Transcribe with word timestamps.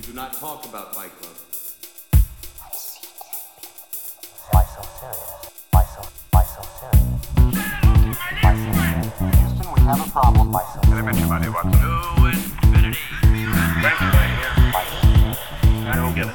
You 0.00 0.06
do 0.06 0.12
not 0.14 0.32
talk 0.32 0.64
about 0.64 0.94
Fight 0.94 1.10
Club. 1.20 1.36
Why 4.50 4.64
so 4.64 4.80
serious? 4.98 5.50
Why 5.72 5.84
so, 5.84 6.00
why 6.30 6.42
so 6.42 6.62
serious? 6.80 7.28
Why 8.40 8.54
so 8.56 8.72
serious? 8.72 9.36
Houston, 9.36 9.68
we 9.74 9.80
have 9.82 10.00
a 10.00 10.10
problem. 10.10 10.52
Why 10.52 10.64
so 10.72 10.80
serious? 10.88 11.06
Everybody 11.06 11.48
wants 11.50 11.76
to 11.76 11.88
infinity. 12.32 12.96
Thanks, 13.84 14.00
man. 14.00 14.72
Why 14.72 14.84
so 14.88 14.96
serious? 15.04 15.36
I 15.84 15.96
don't 15.96 16.14
get 16.14 16.28
it. 16.28 16.34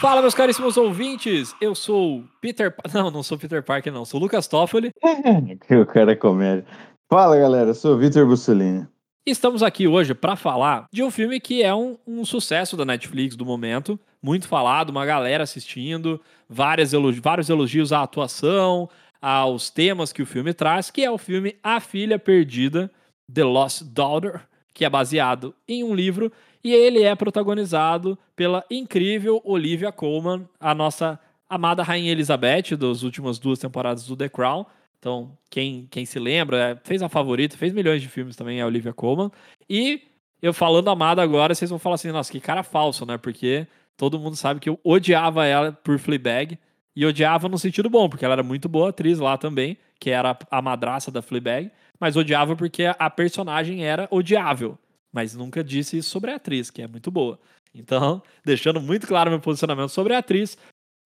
Fala, 0.00 0.22
meus 0.22 0.34
caríssimos 0.34 0.76
ouvintes! 0.76 1.56
Eu 1.60 1.74
sou 1.74 2.22
Peter. 2.40 2.72
Não, 2.94 3.10
não 3.10 3.24
sou 3.24 3.36
Peter 3.36 3.64
Parker, 3.64 3.92
não. 3.92 4.04
Sou 4.04 4.20
Lucas 4.20 4.46
Toffoli. 4.46 4.92
que 5.66 5.74
o 5.74 5.84
cara 5.84 6.12
é 6.12 6.14
comédia. 6.14 6.64
Fala 7.10 7.36
galera, 7.36 7.70
eu 7.70 7.74
sou 7.74 7.98
Vitor 7.98 8.24
Bussolini. 8.28 8.86
Estamos 9.30 9.62
aqui 9.62 9.86
hoje 9.86 10.14
para 10.14 10.36
falar 10.36 10.86
de 10.90 11.02
um 11.02 11.10
filme 11.10 11.38
que 11.38 11.62
é 11.62 11.74
um, 11.74 11.98
um 12.06 12.24
sucesso 12.24 12.78
da 12.78 12.84
Netflix 12.86 13.36
do 13.36 13.44
momento. 13.44 14.00
Muito 14.22 14.48
falado, 14.48 14.88
uma 14.88 15.04
galera 15.04 15.44
assistindo, 15.44 16.18
várias 16.48 16.94
elogi- 16.94 17.20
vários 17.20 17.50
elogios 17.50 17.92
à 17.92 18.02
atuação, 18.02 18.88
aos 19.20 19.68
temas 19.68 20.14
que 20.14 20.22
o 20.22 20.26
filme 20.26 20.54
traz, 20.54 20.90
que 20.90 21.04
é 21.04 21.10
o 21.10 21.18
filme 21.18 21.56
A 21.62 21.78
Filha 21.78 22.18
Perdida, 22.18 22.90
The 23.30 23.44
Lost 23.44 23.82
Daughter, 23.82 24.40
que 24.72 24.86
é 24.86 24.88
baseado 24.88 25.54
em 25.68 25.84
um 25.84 25.94
livro, 25.94 26.32
e 26.64 26.72
ele 26.72 27.02
é 27.02 27.14
protagonizado 27.14 28.18
pela 28.34 28.64
incrível 28.70 29.42
Olivia 29.44 29.92
Colman, 29.92 30.48
a 30.58 30.74
nossa 30.74 31.20
amada 31.50 31.82
Rainha 31.82 32.12
Elizabeth 32.12 32.76
das 32.78 33.02
últimas 33.02 33.38
duas 33.38 33.58
temporadas 33.58 34.06
do 34.06 34.16
The 34.16 34.30
Crown. 34.30 34.64
Então, 34.98 35.36
quem, 35.48 35.86
quem 35.90 36.04
se 36.04 36.18
lembra, 36.18 36.70
é, 36.70 36.76
fez 36.84 37.02
a 37.02 37.08
favorita, 37.08 37.56
fez 37.56 37.72
milhões 37.72 38.02
de 38.02 38.08
filmes 38.08 38.34
também, 38.36 38.58
é 38.58 38.62
a 38.62 38.66
Olivia 38.66 38.92
Colman. 38.92 39.30
E 39.68 40.02
eu 40.42 40.52
falando 40.52 40.90
amada 40.90 41.22
agora, 41.22 41.54
vocês 41.54 41.70
vão 41.70 41.78
falar 41.78 41.94
assim, 41.96 42.10
nossa, 42.10 42.30
que 42.30 42.40
cara 42.40 42.62
falso, 42.62 43.06
né? 43.06 43.16
Porque 43.16 43.66
todo 43.96 44.18
mundo 44.18 44.36
sabe 44.36 44.60
que 44.60 44.68
eu 44.68 44.78
odiava 44.82 45.46
ela 45.46 45.72
por 45.72 45.98
Fleabag. 45.98 46.58
E 46.96 47.06
odiava 47.06 47.48
no 47.48 47.56
sentido 47.56 47.88
bom, 47.88 48.08
porque 48.08 48.24
ela 48.24 48.34
era 48.34 48.42
muito 48.42 48.68
boa 48.68 48.88
atriz 48.88 49.20
lá 49.20 49.38
também, 49.38 49.78
que 50.00 50.10
era 50.10 50.36
a 50.50 50.60
madraça 50.60 51.12
da 51.12 51.22
Fleabag. 51.22 51.70
Mas 52.00 52.16
odiava 52.16 52.56
porque 52.56 52.84
a 52.98 53.08
personagem 53.08 53.84
era 53.84 54.08
odiável. 54.10 54.76
Mas 55.12 55.32
nunca 55.34 55.62
disse 55.62 55.98
isso 55.98 56.10
sobre 56.10 56.32
a 56.32 56.36
atriz, 56.36 56.70
que 56.70 56.82
é 56.82 56.88
muito 56.88 57.08
boa. 57.08 57.38
Então, 57.72 58.20
deixando 58.44 58.80
muito 58.80 59.06
claro 59.06 59.30
meu 59.30 59.38
posicionamento 59.38 59.90
sobre 59.90 60.12
a 60.12 60.18
atriz, 60.18 60.58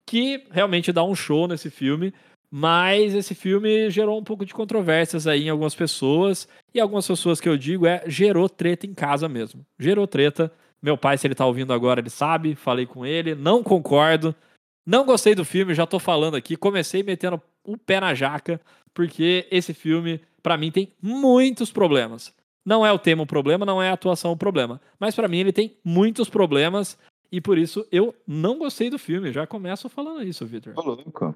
que 0.06 0.46
realmente 0.50 0.92
dá 0.92 1.04
um 1.04 1.14
show 1.14 1.46
nesse 1.46 1.68
filme. 1.68 2.12
Mas 2.54 3.14
esse 3.14 3.34
filme 3.34 3.88
gerou 3.88 4.18
um 4.18 4.22
pouco 4.22 4.44
de 4.44 4.52
controvérsias 4.52 5.26
aí 5.26 5.44
em 5.44 5.48
algumas 5.48 5.74
pessoas. 5.74 6.46
E 6.74 6.78
algumas 6.78 7.08
pessoas 7.08 7.40
que 7.40 7.48
eu 7.48 7.56
digo 7.56 7.86
é 7.86 8.02
gerou 8.06 8.46
treta 8.46 8.86
em 8.86 8.92
casa 8.92 9.26
mesmo. 9.26 9.64
Gerou 9.78 10.06
treta. 10.06 10.52
Meu 10.82 10.98
pai, 10.98 11.16
se 11.16 11.26
ele 11.26 11.34
tá 11.34 11.46
ouvindo 11.46 11.72
agora, 11.72 12.00
ele 12.00 12.10
sabe. 12.10 12.54
Falei 12.54 12.84
com 12.84 13.06
ele, 13.06 13.34
não 13.34 13.62
concordo. 13.62 14.34
Não 14.84 15.06
gostei 15.06 15.34
do 15.34 15.46
filme, 15.46 15.72
já 15.72 15.86
tô 15.86 15.98
falando 15.98 16.36
aqui. 16.36 16.54
Comecei 16.54 17.02
metendo 17.02 17.40
o 17.64 17.78
pé 17.78 18.00
na 18.00 18.12
jaca, 18.12 18.60
porque 18.92 19.46
esse 19.50 19.72
filme, 19.72 20.20
pra 20.42 20.58
mim, 20.58 20.70
tem 20.70 20.92
muitos 21.00 21.72
problemas. 21.72 22.34
Não 22.66 22.84
é 22.84 22.92
o 22.92 22.98
tema 22.98 23.22
o 23.22 23.26
problema, 23.26 23.64
não 23.64 23.82
é 23.82 23.88
a 23.88 23.94
atuação 23.94 24.30
o 24.30 24.36
problema. 24.36 24.78
Mas 25.00 25.14
pra 25.14 25.26
mim 25.26 25.38
ele 25.38 25.52
tem 25.52 25.74
muitos 25.82 26.28
problemas 26.28 26.98
e 27.30 27.40
por 27.40 27.56
isso 27.56 27.86
eu 27.90 28.14
não 28.26 28.58
gostei 28.58 28.90
do 28.90 28.98
filme. 28.98 29.32
Já 29.32 29.46
começo 29.46 29.88
falando 29.88 30.22
isso, 30.22 30.44
Victor. 30.44 30.74
Ô, 30.76 30.82
louco. 30.82 31.34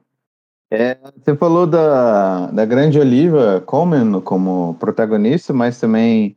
É, 0.71 0.99
você 1.17 1.37
falou 1.37 1.67
da, 1.67 2.47
da 2.51 2.65
grande 2.65 2.99
Olivia 2.99 3.61
Colman 3.65 4.21
como 4.21 4.75
protagonista, 4.75 5.53
mas 5.53 5.79
também 5.79 6.37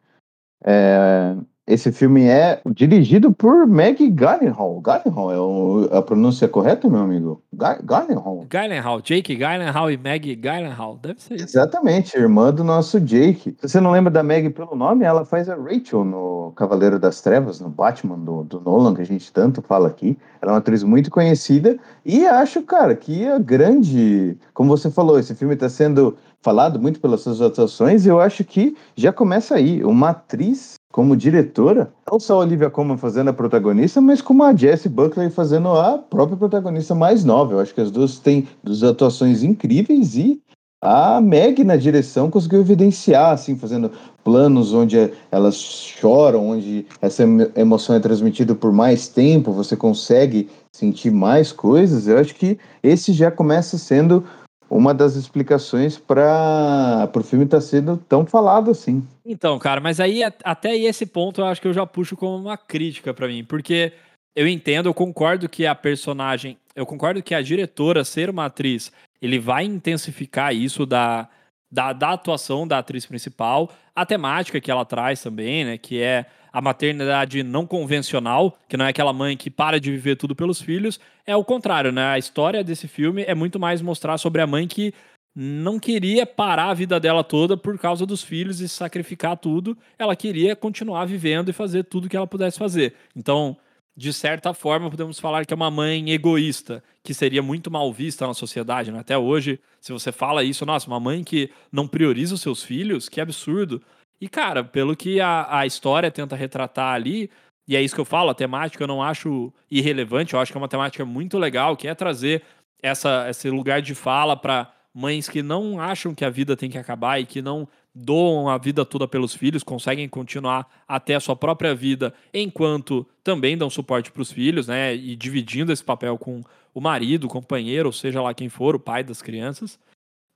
é, 0.64 1.36
esse 1.70 1.92
filme 1.92 2.24
é 2.24 2.60
dirigido 2.74 3.32
por 3.32 3.68
Maggie 3.68 4.10
Gyllenhaal. 4.10 4.82
Gyllenhaal 4.82 5.32
é 5.32 5.40
o- 5.40 5.90
a 5.92 6.02
pronúncia 6.02 6.48
correta, 6.48 6.90
meu 6.90 7.02
amigo? 7.02 7.42
Gy- 7.54 7.82
Gyllenhaal. 7.86 8.46
Gyllenhaal, 8.50 9.02
Jake 9.02 9.36
Gyllenhaal 9.36 9.92
e 9.92 9.98
Maggie 9.98 10.36
Gyllenhaal. 10.36 10.98
Deve 11.02 11.22
ser 11.22 11.36
isso. 11.36 11.46
Exatamente, 11.46 12.18
irmã 12.18 12.52
do 12.52 12.64
nosso 12.64 13.00
Jake. 13.00 13.56
Se 13.62 13.70
você 13.70 13.80
não 13.80 13.92
lembra 13.92 14.12
da 14.12 14.24
Maggie 14.24 14.50
pelo 14.50 14.76
nome, 14.76 15.06
ela 15.06 15.24
faz 15.26 15.48
a 15.50 15.56
Rachel 15.56 16.04
no 16.04 16.52
Cavaleiro 16.56 16.98
das 16.98 17.22
Trevas, 17.22 17.60
no 17.60 17.70
Batman 17.70 18.18
do, 18.18 18.44
do 18.44 18.60
Nolan, 18.60 18.96
que 18.96 19.02
a 19.02 19.06
gente 19.06 19.32
tanto 19.32 19.62
fala 19.62 19.88
aqui. 19.88 20.18
Ela 20.42 20.52
é 20.52 20.54
uma 20.54 20.60
atriz 20.60 20.82
muito 20.84 21.12
conhecida 21.12 21.78
e 22.04 22.26
acho, 22.26 22.64
cara, 22.64 22.96
que 22.96 23.28
a 23.28 23.38
grande. 23.38 24.38
Como 24.54 24.70
você 24.76 24.90
falou, 24.90 25.20
esse 25.20 25.36
filme 25.36 25.54
está 25.54 25.70
sendo 25.70 26.18
falado 26.42 26.80
muito 26.80 27.00
pelas 27.00 27.22
suas 27.22 27.42
atuações 27.42 28.06
e 28.06 28.10
eu 28.10 28.20
acho 28.20 28.44
que 28.44 28.76
já 28.96 29.12
começa 29.14 29.56
aí. 29.56 29.84
Uma 29.84 30.10
atriz 30.10 30.79
como 30.92 31.16
diretora, 31.16 31.94
não 32.12 32.20
só 32.20 32.36
a 32.36 32.46
Olivia 32.46 32.70
Colman 32.70 32.98
fazendo 32.98 33.30
a 33.30 33.34
protagonista, 33.34 34.02
mas 34.02 34.22
como 34.22 34.44
a 34.44 34.56
Jessie 34.56 34.90
Buckley 34.90 35.30
fazendo 35.30 35.70
a 35.70 35.98
própria 35.98 36.38
protagonista 36.38 36.96
mais 36.96 37.24
nova. 37.24 37.54
Eu 37.54 37.60
acho 37.60 37.74
que 37.74 37.82
as 37.82 37.92
duas 37.92 38.18
têm 38.20 38.48
duas 38.64 38.84
atuações 38.84 39.44
incríveis 39.44 40.16
e 40.16 40.42
a 40.82 41.20
Meg 41.20 41.64
na 41.64 41.76
direção 41.76 42.32
conseguiu 42.32 42.62
evidenciar, 42.62 43.34
assim, 43.34 43.56
fazendo 43.56 43.92
planos 44.24 44.74
onde 44.74 45.12
elas 45.30 45.56
choram, 45.56 46.50
onde 46.52 46.86
essa 47.02 47.24
emo- 47.24 47.52
emoção 47.56 47.96
é 47.96 48.00
transmitida 48.00 48.56
por 48.56 48.72
mais 48.72 49.08
tempo, 49.10 49.52
você 49.52 49.76
consegue 49.76 50.50
sentir 50.74 51.12
mais 51.12 51.52
coisas. 51.52 52.08
Eu 52.08 52.18
acho 52.18 52.34
que 52.34 52.58
esse 52.82 53.12
já 53.12 53.30
começa 53.30 53.78
sendo 53.78 54.24
uma 54.70 54.94
das 54.94 55.16
explicações 55.16 55.98
para 55.98 57.10
o 57.14 57.24
filme 57.24 57.46
estar 57.46 57.62
sendo 57.62 57.98
tão 57.98 58.26
falado 58.26 58.72
assim. 58.72 59.06
Então, 59.26 59.58
cara, 59.58 59.82
mas 59.82 60.00
aí 60.00 60.22
até 60.24 60.76
esse 60.76 61.06
ponto 61.06 61.42
eu 61.42 61.46
acho 61.46 61.62
que 61.62 61.68
eu 61.68 61.74
já 61.74 61.86
puxo 61.86 62.16
como 62.16 62.38
uma 62.38 62.58
crítica 62.58 63.14
pra 63.14 63.28
mim, 63.28 63.44
porque 63.44 63.94
eu 64.36 64.48
entendo, 64.48 64.88
eu 64.88 64.94
concordo 64.94 65.50
que 65.50 65.66
a 65.66 65.74
personagem, 65.74 66.58
eu 66.76 66.86
concordo 66.86 67.24
que 67.24 67.34
a 67.34 67.42
diretora 67.42 68.04
ser 68.04 68.30
uma 68.30 68.46
atriz, 68.46 68.92
ele 69.22 69.40
vai 69.40 69.66
intensificar 69.66 70.56
isso 70.56 70.86
da, 70.86 71.28
da, 71.72 71.94
da 71.94 72.12
atuação 72.12 72.68
da 72.68 72.80
atriz 72.80 73.06
principal, 73.06 73.72
a 73.96 74.06
temática 74.06 74.60
que 74.60 74.72
ela 74.72 74.86
traz 74.86 75.22
também, 75.22 75.66
né, 75.66 75.78
que 75.78 76.02
é 76.02 76.26
a 76.52 76.62
maternidade 76.62 77.44
não 77.44 77.66
convencional, 77.66 78.58
que 78.68 78.76
não 78.76 78.86
é 78.86 78.90
aquela 78.90 79.14
mãe 79.14 79.38
que 79.38 79.52
para 79.52 79.80
de 79.80 79.92
viver 79.92 80.16
tudo 80.16 80.36
pelos 80.36 80.62
filhos, 80.62 81.00
é 81.26 81.36
o 81.36 81.44
contrário, 81.44 81.92
né? 81.92 82.08
A 82.08 82.18
história 82.18 82.64
desse 82.64 82.88
filme 82.88 83.24
é 83.28 83.36
muito 83.36 83.60
mais 83.60 83.82
mostrar 83.82 84.18
sobre 84.18 84.42
a 84.42 84.48
mãe 84.48 84.68
que 84.68 84.94
não 85.36 85.80
queria 85.80 86.26
parar 86.26 86.70
a 86.70 86.74
vida 86.74 87.00
dela 87.00 87.24
toda 87.24 87.56
por 87.56 87.78
causa 87.78 88.06
dos 88.06 88.24
filhos 88.24 88.60
e 88.62 88.68
sacrificar 88.68 89.38
tudo. 89.38 89.78
Ela 89.98 90.16
queria 90.16 90.56
continuar 90.56 91.06
vivendo 91.06 91.50
e 91.50 91.54
fazer 91.54 91.84
tudo 91.84 92.10
que 92.10 92.18
ela 92.18 92.28
pudesse 92.28 92.58
fazer. 92.58 92.96
Então, 93.16 93.56
de 94.00 94.14
certa 94.14 94.54
forma, 94.54 94.90
podemos 94.90 95.20
falar 95.20 95.46
que 95.46 95.54
é 95.54 95.58
uma 95.58 95.70
mãe 95.70 96.12
egoísta, 96.12 96.82
que 97.04 97.14
seria 97.14 97.44
muito 97.44 97.70
mal 97.70 97.92
vista 97.92 98.26
na 98.26 98.34
sociedade. 98.34 98.94
Né? 98.94 99.00
Até 99.00 99.18
hoje, 99.18 99.60
se 99.82 99.92
você 99.92 100.10
fala 100.10 100.42
isso, 100.42 100.66
nossa, 100.66 100.88
uma 100.88 101.02
mãe 101.02 101.22
que 101.22 101.52
não 101.70 101.86
prioriza 101.86 102.34
os 102.34 102.40
seus 102.40 102.64
filhos, 102.64 103.10
que 103.10 103.20
absurdo. 103.20 103.82
E, 104.22 104.30
cara, 104.30 104.64
pelo 104.64 104.96
que 104.96 105.20
a, 105.20 105.60
a 105.60 105.66
história 105.66 106.10
tenta 106.10 106.34
retratar 106.34 106.94
ali, 106.94 107.30
e 107.68 107.76
é 107.76 107.82
isso 107.82 107.94
que 107.94 108.00
eu 108.00 108.06
falo, 108.06 108.30
a 108.30 108.34
temática 108.34 108.82
eu 108.82 108.88
não 108.88 109.04
acho 109.04 109.52
irrelevante, 109.70 110.34
eu 110.34 110.40
acho 110.40 110.54
que 110.54 110.58
é 110.58 110.62
uma 110.62 110.70
temática 110.70 111.04
muito 111.04 111.38
legal, 111.38 111.76
que 111.76 111.86
é 111.86 111.94
trazer 111.94 112.42
essa, 112.82 113.30
esse 113.30 113.50
lugar 113.50 113.82
de 113.82 113.94
fala 113.94 114.38
para 114.38 114.72
mães 114.94 115.28
que 115.28 115.44
não 115.44 115.78
acham 115.78 116.16
que 116.16 116.24
a 116.24 116.30
vida 116.30 116.56
tem 116.56 116.70
que 116.70 116.78
acabar 116.78 117.20
e 117.20 117.26
que 117.26 117.42
não 117.42 117.68
doam 118.00 118.48
a 118.48 118.58
vida 118.58 118.86
toda 118.86 119.08
pelos 119.08 119.36
filhos, 119.36 119.64
conseguem 119.64 120.08
continuar 120.08 120.84
até 120.88 121.16
a 121.16 121.20
sua 121.20 121.36
própria 121.36 121.76
vida, 121.76 122.14
enquanto 122.34 123.06
também 123.24 123.58
dão 123.58 123.70
suporte 123.70 124.12
para 124.12 124.22
os 124.22 124.32
filhos, 124.32 124.68
né? 124.68 124.96
E 124.96 125.16
dividindo 125.16 125.72
esse 125.72 125.84
papel 125.84 126.18
com 126.18 126.42
o 126.74 126.80
marido, 126.80 127.26
o 127.26 127.30
companheiro, 127.30 127.90
ou 127.90 127.94
seja 127.94 128.22
lá 128.22 128.34
quem 128.34 128.50
for, 128.50 128.76
o 128.76 128.80
pai 128.80 129.04
das 129.04 129.22
crianças. 129.22 129.78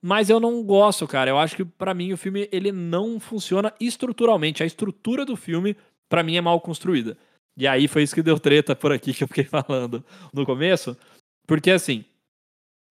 Mas 0.01 0.29
eu 0.29 0.39
não 0.39 0.61
gosto, 0.63 1.07
cara. 1.07 1.29
Eu 1.29 1.39
acho 1.39 1.55
que 1.55 1.63
pra 1.63 1.93
mim 1.93 2.11
o 2.11 2.17
filme 2.17 2.49
ele 2.51 2.71
não 2.71 3.19
funciona 3.19 3.73
estruturalmente. 3.79 4.61
A 4.61 4.65
estrutura 4.65 5.25
do 5.25 5.37
filme 5.37 5.77
pra 6.09 6.21
mim 6.21 6.35
é 6.35 6.41
mal 6.41 6.59
construída. 6.59 7.17
E 7.55 7.67
aí 7.67 7.87
foi 7.87 8.03
isso 8.03 8.15
que 8.15 8.21
deu 8.21 8.37
treta 8.37 8.75
por 8.75 8.91
aqui 8.91 9.13
que 9.15 9.23
eu 9.23 9.27
fiquei 9.27 9.45
falando 9.45 10.03
no 10.33 10.45
começo, 10.45 10.97
porque 11.47 11.71
assim, 11.71 12.03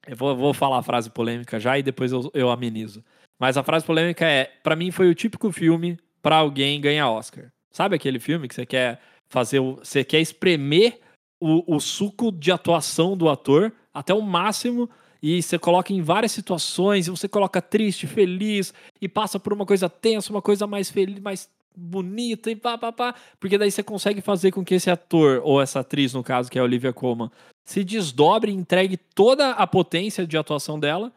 eu 0.07 0.15
vou, 0.15 0.35
vou 0.35 0.53
falar 0.53 0.79
a 0.79 0.83
frase 0.83 1.09
polêmica 1.09 1.59
já 1.59 1.77
e 1.77 1.83
depois 1.83 2.11
eu, 2.11 2.31
eu 2.33 2.49
amenizo. 2.49 3.03
Mas 3.41 3.57
a 3.57 3.63
frase 3.63 3.83
polêmica 3.83 4.23
é, 4.23 4.51
pra 4.61 4.75
mim 4.75 4.91
foi 4.91 5.09
o 5.09 5.15
típico 5.15 5.51
filme 5.51 5.97
pra 6.21 6.35
alguém 6.35 6.79
ganhar 6.79 7.09
Oscar. 7.09 7.51
Sabe 7.71 7.95
aquele 7.95 8.19
filme 8.19 8.47
que 8.47 8.53
você 8.53 8.67
quer 8.67 9.01
fazer, 9.31 9.59
você 9.59 10.03
quer 10.03 10.21
espremer 10.21 10.99
o, 11.41 11.75
o 11.75 11.79
suco 11.79 12.31
de 12.31 12.51
atuação 12.51 13.17
do 13.17 13.27
ator 13.27 13.73
até 13.91 14.13
o 14.13 14.21
máximo 14.21 14.87
e 15.23 15.41
você 15.41 15.57
coloca 15.57 15.91
em 15.91 16.03
várias 16.03 16.31
situações, 16.31 17.07
e 17.07 17.09
você 17.09 17.27
coloca 17.27 17.59
triste, 17.59 18.05
feliz, 18.05 18.75
e 19.01 19.09
passa 19.09 19.39
por 19.39 19.53
uma 19.53 19.65
coisa 19.65 19.89
tensa, 19.89 20.31
uma 20.31 20.41
coisa 20.41 20.67
mais 20.67 20.91
feliz, 20.91 21.19
mais 21.19 21.49
bonita, 21.75 22.51
e 22.51 22.55
pá, 22.55 22.77
pá, 22.77 22.91
pá. 22.91 23.15
Porque 23.39 23.57
daí 23.57 23.71
você 23.71 23.81
consegue 23.81 24.21
fazer 24.21 24.51
com 24.51 24.63
que 24.63 24.75
esse 24.75 24.89
ator, 24.91 25.41
ou 25.43 25.59
essa 25.59 25.79
atriz, 25.79 26.13
no 26.13 26.23
caso, 26.23 26.49
que 26.49 26.59
é 26.59 26.61
a 26.61 26.63
Olivia 26.63 26.93
Colman, 26.93 27.31
se 27.65 27.83
desdobre 27.83 28.51
e 28.51 28.55
entregue 28.55 28.97
toda 28.97 29.51
a 29.51 29.65
potência 29.65 30.27
de 30.27 30.37
atuação 30.37 30.79
dela, 30.79 31.11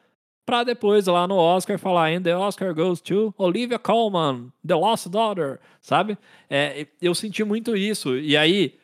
pra 0.45 0.65
depois 0.65 1.07
lá 1.07 1.27
no 1.27 1.37
Oscar 1.37 1.79
falar, 1.79 2.11
and 2.11 2.23
the 2.23 2.37
Oscar 2.37 2.75
goes 2.75 3.01
to 3.01 3.35
Olivia 3.39 3.79
Colman, 3.79 4.53
The 4.67 4.75
Lost 4.75 5.09
Daughter, 5.09 5.61
sabe? 5.81 6.19
É, 6.49 6.87
eu 7.01 7.15
senti 7.15 7.43
muito 7.45 7.77
isso. 7.77 8.17
E 8.17 8.37
aí, 8.37 8.79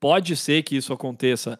pode 0.00 0.36
ser 0.36 0.62
que 0.62 0.76
isso 0.76 0.92
aconteça 0.92 1.58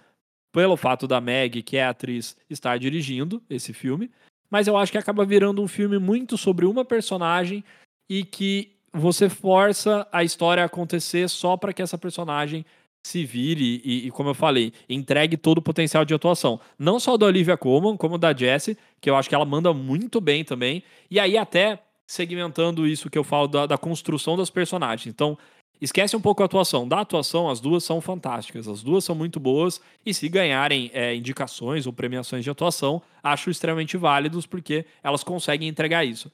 pelo 0.52 0.76
fato 0.76 1.06
da 1.06 1.20
Meg, 1.20 1.62
que 1.62 1.76
é 1.76 1.84
atriz, 1.84 2.36
estar 2.48 2.78
dirigindo 2.78 3.42
esse 3.48 3.72
filme, 3.72 4.10
mas 4.50 4.66
eu 4.66 4.76
acho 4.76 4.92
que 4.92 4.98
acaba 4.98 5.24
virando 5.24 5.62
um 5.62 5.68
filme 5.68 5.98
muito 5.98 6.36
sobre 6.36 6.66
uma 6.66 6.84
personagem 6.84 7.64
e 8.08 8.22
que 8.22 8.72
você 8.92 9.28
força 9.28 10.06
a 10.12 10.22
história 10.22 10.62
a 10.62 10.66
acontecer 10.66 11.28
só 11.28 11.56
para 11.56 11.72
que 11.72 11.80
essa 11.80 11.96
personagem 11.96 12.66
se 13.02 13.24
vire 13.24 13.82
e, 13.84 14.06
e, 14.06 14.10
como 14.10 14.30
eu 14.30 14.34
falei, 14.34 14.72
entregue 14.88 15.36
todo 15.36 15.58
o 15.58 15.62
potencial 15.62 16.04
de 16.04 16.14
atuação. 16.14 16.60
Não 16.78 17.00
só 17.00 17.16
da 17.16 17.26
Olivia 17.26 17.56
Colman, 17.56 17.96
como 17.96 18.16
da 18.16 18.34
Jessie, 18.34 18.76
que 19.00 19.10
eu 19.10 19.16
acho 19.16 19.28
que 19.28 19.34
ela 19.34 19.44
manda 19.44 19.72
muito 19.74 20.20
bem 20.20 20.44
também. 20.44 20.82
E 21.10 21.18
aí, 21.18 21.36
até 21.36 21.82
segmentando 22.06 22.86
isso 22.86 23.10
que 23.10 23.18
eu 23.18 23.24
falo 23.24 23.48
da, 23.48 23.66
da 23.66 23.78
construção 23.78 24.36
das 24.36 24.50
personagens. 24.50 25.06
Então, 25.06 25.36
esquece 25.80 26.14
um 26.14 26.20
pouco 26.20 26.42
a 26.42 26.46
atuação. 26.46 26.86
Da 26.86 27.00
atuação, 27.00 27.48
as 27.48 27.58
duas 27.60 27.82
são 27.82 28.00
fantásticas, 28.00 28.68
as 28.68 28.82
duas 28.82 29.04
são 29.04 29.14
muito 29.14 29.40
boas. 29.40 29.80
E 30.06 30.14
se 30.14 30.28
ganharem 30.28 30.90
é, 30.94 31.14
indicações 31.14 31.86
ou 31.86 31.92
premiações 31.92 32.44
de 32.44 32.50
atuação, 32.50 33.02
acho 33.22 33.50
extremamente 33.50 33.96
válidos, 33.96 34.46
porque 34.46 34.84
elas 35.02 35.24
conseguem 35.24 35.68
entregar 35.68 36.04
isso. 36.04 36.30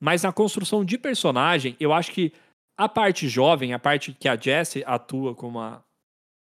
Mas 0.00 0.22
na 0.22 0.32
construção 0.32 0.84
de 0.84 0.98
personagem, 0.98 1.76
eu 1.78 1.92
acho 1.92 2.10
que 2.12 2.32
a 2.76 2.88
parte 2.88 3.28
jovem, 3.28 3.74
a 3.74 3.78
parte 3.78 4.16
que 4.18 4.26
a 4.26 4.36
Jessie 4.36 4.82
atua 4.86 5.34
como 5.34 5.60
a, 5.60 5.82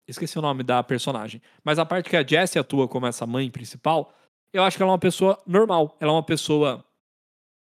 Esqueci 0.08 0.40
o 0.40 0.42
nome 0.42 0.64
da 0.64 0.82
personagem. 0.82 1.42
Mas 1.64 1.78
a 1.78 1.86
parte 1.86 2.10
que 2.10 2.16
a 2.16 2.26
Jessie 2.26 2.60
atua 2.60 2.88
como 2.88 3.08
essa 3.08 3.26
mãe 3.26 3.50
principal, 3.52 4.14
eu 4.54 4.64
acho 4.64 4.78
que 4.78 4.84
ela 4.84 4.92
é 4.92 4.94
uma 4.94 5.00
pessoa 5.00 5.38
normal. 5.46 5.98
Ela 6.00 6.12
é 6.12 6.16
uma 6.16 6.24
pessoa 6.24 6.84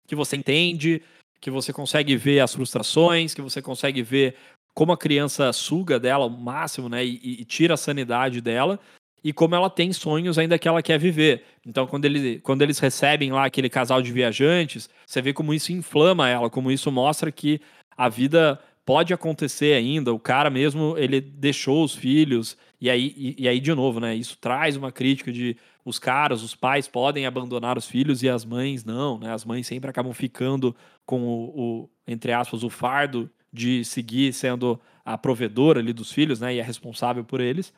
que 0.07 0.15
você 0.15 0.36
entende, 0.36 1.01
que 1.42 1.50
você 1.50 1.74
consegue 1.74 2.15
ver 2.15 2.39
as 2.39 2.53
frustrações, 2.53 3.33
que 3.33 3.42
você 3.42 3.62
consegue 3.62 4.03
ver 4.03 4.36
como 4.75 4.92
a 4.92 4.97
criança 4.97 5.51
suga 5.53 6.00
dela 6.00 6.25
o 6.25 6.30
máximo, 6.30 6.88
né? 6.88 7.03
E, 7.03 7.42
e 7.42 7.45
tira 7.45 7.74
a 7.74 7.77
sanidade 7.77 8.42
dela. 8.42 8.80
E 9.24 9.33
como 9.33 9.56
ela 9.56 9.69
tem 9.69 9.91
sonhos 9.91 10.38
ainda 10.38 10.59
que 10.59 10.68
ela 10.68 10.83
quer 10.83 11.00
viver. 11.00 11.45
Então, 11.65 11.88
quando, 11.88 12.06
ele, 12.06 12.39
quando 12.41 12.62
eles 12.62 12.77
recebem 12.77 13.31
lá 13.31 13.45
aquele 13.45 13.69
casal 13.69 14.00
de 14.01 14.12
viajantes, 14.12 14.88
você 15.03 15.19
vê 15.19 15.33
como 15.33 15.51
isso 15.51 15.71
inflama 15.71 16.30
ela, 16.30 16.48
como 16.48 16.71
isso 16.71 16.91
mostra 16.91 17.31
que 17.31 17.59
a 17.98 18.07
vida 18.07 18.62
pode 18.85 19.13
acontecer 19.13 19.73
ainda, 19.73 20.13
o 20.13 20.19
cara 20.19 20.49
mesmo, 20.49 20.95
ele 20.97 21.19
deixou 21.19 21.83
os 21.83 21.95
filhos, 21.95 22.55
e 22.79 22.89
aí, 22.89 23.13
e, 23.17 23.43
e, 23.43 23.47
aí 23.47 23.59
de 23.59 23.73
novo, 23.73 23.99
né, 23.99 24.15
isso 24.15 24.37
traz 24.37 24.75
uma 24.75 24.91
crítica 24.91 25.31
de 25.31 25.57
os 25.83 25.97
caras, 25.97 26.43
os 26.43 26.55
pais 26.55 26.87
podem 26.87 27.25
abandonar 27.25 27.77
os 27.77 27.87
filhos 27.87 28.21
e 28.21 28.29
as 28.29 28.45
mães 28.45 28.85
não, 28.85 29.17
né, 29.17 29.33
as 29.33 29.43
mães 29.43 29.65
sempre 29.65 29.89
acabam 29.89 30.13
ficando 30.13 30.75
com 31.05 31.23
o, 31.23 31.61
o 31.83 31.89
entre 32.07 32.31
aspas, 32.31 32.63
o 32.63 32.69
fardo 32.69 33.29
de 33.51 33.83
seguir 33.83 34.31
sendo 34.33 34.79
a 35.03 35.17
provedora 35.17 35.79
ali 35.79 35.91
dos 35.91 36.11
filhos, 36.11 36.39
né, 36.39 36.53
e 36.53 36.59
é 36.59 36.63
responsável 36.63 37.23
por 37.23 37.41
eles. 37.41 37.73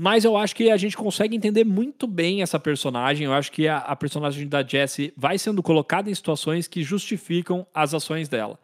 Mas 0.00 0.24
eu 0.24 0.36
acho 0.36 0.54
que 0.54 0.70
a 0.70 0.76
gente 0.76 0.96
consegue 0.96 1.34
entender 1.34 1.64
muito 1.64 2.06
bem 2.06 2.40
essa 2.40 2.56
personagem. 2.60 3.24
Eu 3.24 3.32
acho 3.32 3.50
que 3.50 3.66
a, 3.66 3.78
a 3.78 3.96
personagem 3.96 4.46
da 4.46 4.62
Jessie 4.62 5.12
vai 5.16 5.36
sendo 5.38 5.60
colocada 5.60 6.08
em 6.08 6.14
situações 6.14 6.68
que 6.68 6.84
justificam 6.84 7.66
as 7.74 7.92
ações 7.94 8.28
dela. 8.28 8.60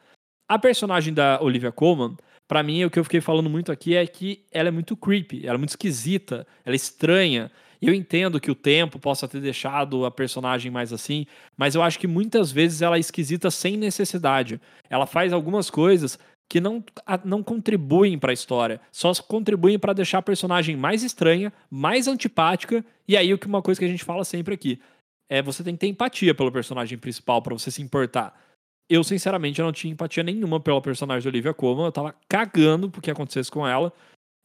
A 0.47 0.59
personagem 0.59 1.15
da 1.15 1.41
Olivia 1.41 1.73
Colman, 1.73 2.17
para 2.47 2.63
mim, 2.63 2.85
o 2.85 2.91
que 2.91 2.99
eu 2.99 3.05
fiquei 3.05 3.21
falando 3.21 3.49
muito 3.49 3.73
aqui 3.73 3.97
é 3.97 4.07
que 4.07 4.45
ela 4.53 4.69
é 4.69 4.71
muito 4.71 4.95
creepy, 4.95 5.47
ela 5.47 5.55
é 5.55 5.59
muito 5.59 5.71
esquisita, 5.71 6.47
ela 6.65 6.75
é 6.75 6.77
estranha. 6.77 7.51
Eu 7.81 7.95
entendo 7.95 8.39
que 8.39 8.51
o 8.51 8.55
tempo 8.55 8.99
possa 8.99 9.27
ter 9.27 9.41
deixado 9.41 10.05
a 10.05 10.11
personagem 10.11 10.71
mais 10.71 10.93
assim, 10.93 11.27
mas 11.57 11.75
eu 11.75 11.83
acho 11.83 11.99
que 11.99 12.07
muitas 12.07 12.53
vezes 12.53 12.83
ela 12.83 12.97
é 12.97 13.01
esquisita 13.01 13.51
sem 13.51 13.79
necessidade. 13.79 14.61
Ela 14.91 15.07
faz 15.07 15.33
algumas 15.33 15.71
coisas 15.71 16.19
que 16.47 16.61
não, 16.61 16.85
não 17.25 17.43
contribuem 17.43 18.19
para 18.19 18.31
a 18.31 18.35
história, 18.35 18.81
só 18.93 19.15
contribuem 19.15 19.79
para 19.79 19.95
deixar 19.95 20.19
a 20.19 20.23
personagem 20.23 20.77
mais 20.77 21.03
estranha, 21.03 21.51
mais 21.71 22.07
antipática. 22.07 22.85
E 23.09 23.17
aí, 23.17 23.33
uma 23.47 23.63
coisa 23.63 23.79
que 23.79 23.87
a 23.87 23.89
gente 23.89 24.05
fala 24.05 24.25
sempre 24.25 24.53
aqui 24.53 24.79
é 25.27 25.41
você 25.41 25.65
tem 25.65 25.75
que 25.75 25.81
ter 25.81 25.87
empatia 25.87 26.35
pelo 26.35 26.53
personagem 26.53 26.99
principal 26.99 27.41
para 27.41 27.55
você 27.55 27.71
se 27.71 27.81
importar 27.81 28.44
eu, 28.89 29.03
sinceramente, 29.03 29.61
eu 29.61 29.65
não 29.65 29.73
tinha 29.73 29.93
empatia 29.93 30.23
nenhuma 30.23 30.61
pela 30.61 30.81
personagem 30.81 31.23
de 31.23 31.29
Olivia 31.29 31.55
Colman. 31.55 31.87
Eu 31.87 31.93
tava 31.93 32.15
cagando 32.29 32.91
pro 32.91 33.01
que 33.01 33.11
acontecesse 33.11 33.51
com 33.51 33.67
ela. 33.67 33.93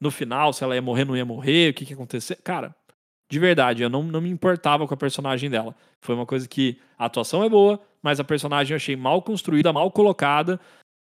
No 0.01 0.09
final, 0.09 0.53
se 0.53 0.63
ela 0.63 0.75
ia 0.75 0.81
morrer, 0.81 1.05
não 1.05 1.17
ia 1.17 1.25
morrer, 1.25 1.71
o 1.71 1.73
que 1.73 1.85
que 1.85 1.91
ia 1.91 1.95
acontecer. 1.95 2.37
Cara, 2.37 2.73
de 3.29 3.37
verdade, 3.37 3.83
eu 3.83 3.89
não, 3.89 4.01
não 4.01 4.21
me 4.21 4.29
importava 4.29 4.87
com 4.87 4.93
a 4.93 4.97
personagem 4.97 5.49
dela. 5.49 5.75
Foi 6.01 6.15
uma 6.15 6.25
coisa 6.25 6.47
que 6.47 6.79
a 6.97 7.05
atuação 7.05 7.43
é 7.43 7.49
boa, 7.49 7.79
mas 8.01 8.19
a 8.19 8.23
personagem 8.23 8.73
eu 8.73 8.77
achei 8.77 8.95
mal 8.95 9.21
construída, 9.21 9.73
mal 9.73 9.91
colocada. 9.91 10.59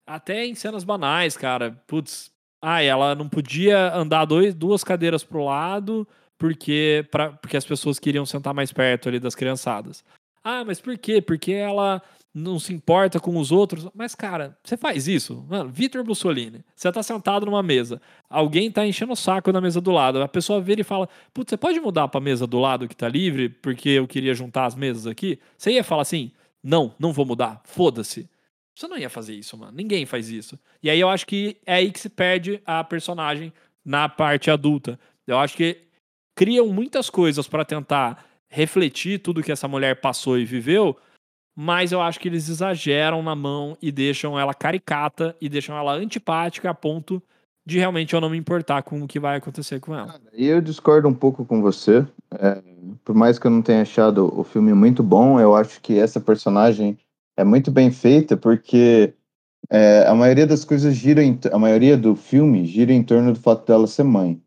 Até 0.07 0.47
em 0.47 0.55
cenas 0.55 0.83
banais, 0.83 1.37
cara. 1.37 1.73
Putz, 1.87 2.33
ah, 2.63 2.83
ela 2.83 3.15
não 3.15 3.29
podia 3.29 3.95
andar 3.95 4.25
dois, 4.25 4.55
duas 4.55 4.83
cadeiras 4.83 5.23
pro 5.23 5.45
lado 5.45 6.09
porque, 6.41 7.07
pra, 7.11 7.33
porque 7.33 7.57
as 7.59 7.67
pessoas 7.67 7.99
queriam 7.99 8.25
sentar 8.25 8.55
mais 8.55 8.73
perto 8.73 9.11
ali 9.11 9.21
das 9.21 9.35
criançadas. 9.35 10.03
Ah, 10.43 10.65
mas 10.65 10.81
por 10.81 10.97
quê? 10.97 11.21
Porque 11.21 11.53
ela 11.53 12.03
não 12.33 12.59
se 12.59 12.73
importa 12.73 13.19
com 13.19 13.37
os 13.37 13.51
outros. 13.51 13.89
Mas, 13.95 14.15
cara, 14.15 14.57
você 14.63 14.77
faz 14.77 15.09
isso? 15.09 15.45
Mano, 15.49 15.71
Vitor 15.71 16.05
Mussolini, 16.05 16.65
você 16.75 16.91
tá 16.91 17.03
sentado 17.03 17.47
numa 17.47 17.63
mesa, 17.63 18.01
alguém 18.29 18.71
tá 18.71 18.87
enchendo 18.87 19.13
o 19.13 19.17
saco 19.17 19.53
na 19.53 19.61
mesa 19.61 19.81
do 19.81 19.91
lado, 19.91 20.23
a 20.23 20.29
pessoa 20.29 20.61
vira 20.61 20.81
e 20.81 20.85
fala: 20.85 21.09
Putz, 21.35 21.51
você 21.51 21.57
pode 21.57 21.81
mudar 21.81 22.09
pra 22.09 22.21
mesa 22.21 22.47
do 22.47 22.59
lado 22.59 22.89
que 22.89 22.97
tá 22.97 23.09
livre, 23.09 23.49
porque 23.49 23.91
eu 23.91 24.07
queria 24.07 24.35
juntar 24.35 24.67
as 24.67 24.75
mesas 24.75 25.07
aqui? 25.07 25.39
Você 25.57 25.73
ia 25.73 25.85
falar 25.85 26.03
assim: 26.03 26.31
Não, 26.63 26.95
não 26.99 27.13
vou 27.13 27.27
mudar, 27.27 27.61
foda-se. 27.65 28.29
Você 28.75 28.89
não 28.89 28.97
ia 28.97 29.11
fazer 29.11 29.35
isso, 29.35 29.59
mano. 29.59 29.73
Ninguém 29.73 30.07
faz 30.07 30.31
isso. 30.31 30.59
E 30.83 30.89
aí 30.89 30.99
eu 30.99 31.09
acho 31.09 31.27
que 31.27 31.59
é 31.67 31.75
aí 31.75 31.91
que 31.91 32.01
se 32.01 32.09
perde 32.09 32.63
a 32.65 32.83
personagem 32.83 33.53
na 33.85 34.09
parte 34.09 34.51
adulta. 34.51 34.99
Eu 35.27 35.39
acho 35.39 35.55
que 35.57 35.83
criam 36.35 36.69
muitas 36.69 37.11
coisas 37.11 37.47
para 37.47 37.65
tentar 37.65 38.25
refletir 38.49 39.19
tudo 39.19 39.43
que 39.43 39.53
essa 39.53 39.69
mulher 39.69 40.01
passou 40.01 40.39
e 40.39 40.45
viveu, 40.45 40.97
mas 41.55 41.93
eu 41.93 42.01
acho 42.01 42.19
que 42.19 42.29
eles 42.29 42.49
exageram 42.49 43.23
na 43.23 43.35
mão 43.35 43.77
e 43.83 43.91
deixam 43.93 44.39
ela 44.39 44.55
caricata 44.55 45.37
e 45.41 45.49
deixam 45.49 45.77
ela 45.77 45.95
antipática 45.95 46.71
a 46.71 46.75
ponto 46.75 47.23
de 47.65 47.79
realmente 47.79 48.15
eu 48.15 48.21
não 48.21 48.31
me 48.31 48.39
importar 48.39 48.83
com 48.83 49.03
o 49.03 49.07
que 49.07 49.21
vai 49.21 49.37
acontecer 49.37 49.81
com 49.81 49.95
ela. 49.95 50.21
E 50.33 50.47
eu 50.47 50.61
discordo 50.61 51.09
um 51.09 51.15
pouco 51.15 51.45
com 51.45 51.61
você. 51.61 52.07
É, 52.33 52.63
por 53.05 53.15
mais 53.15 53.39
que 53.39 53.47
eu 53.47 53.51
não 53.51 53.63
tenha 53.63 53.83
achado 53.83 54.33
o 54.39 54.43
filme 54.43 54.73
muito 54.73 55.03
bom, 55.03 55.39
eu 55.39 55.55
acho 55.55 55.81
que 55.81 55.99
essa 55.99 56.21
personagem 56.21 56.99
é 57.37 57.45
muito 57.45 57.71
bem 57.71 57.91
feita 57.91 58.37
porque 58.37 59.15
é, 59.71 60.05
a 60.07 60.15
maioria 60.15 60.47
das 60.47 60.65
coisas 60.65 60.95
gira 60.95 61.23
em, 61.23 61.39
a 61.53 61.59
maioria 61.59 61.97
do 61.97 62.17
filme 62.17 62.65
gira 62.65 62.93
em 62.93 63.03
torno 63.03 63.33
do 63.33 63.39
fato 63.39 63.67
dela 63.67 63.87
ser 63.87 64.05
mãe. 64.05 64.41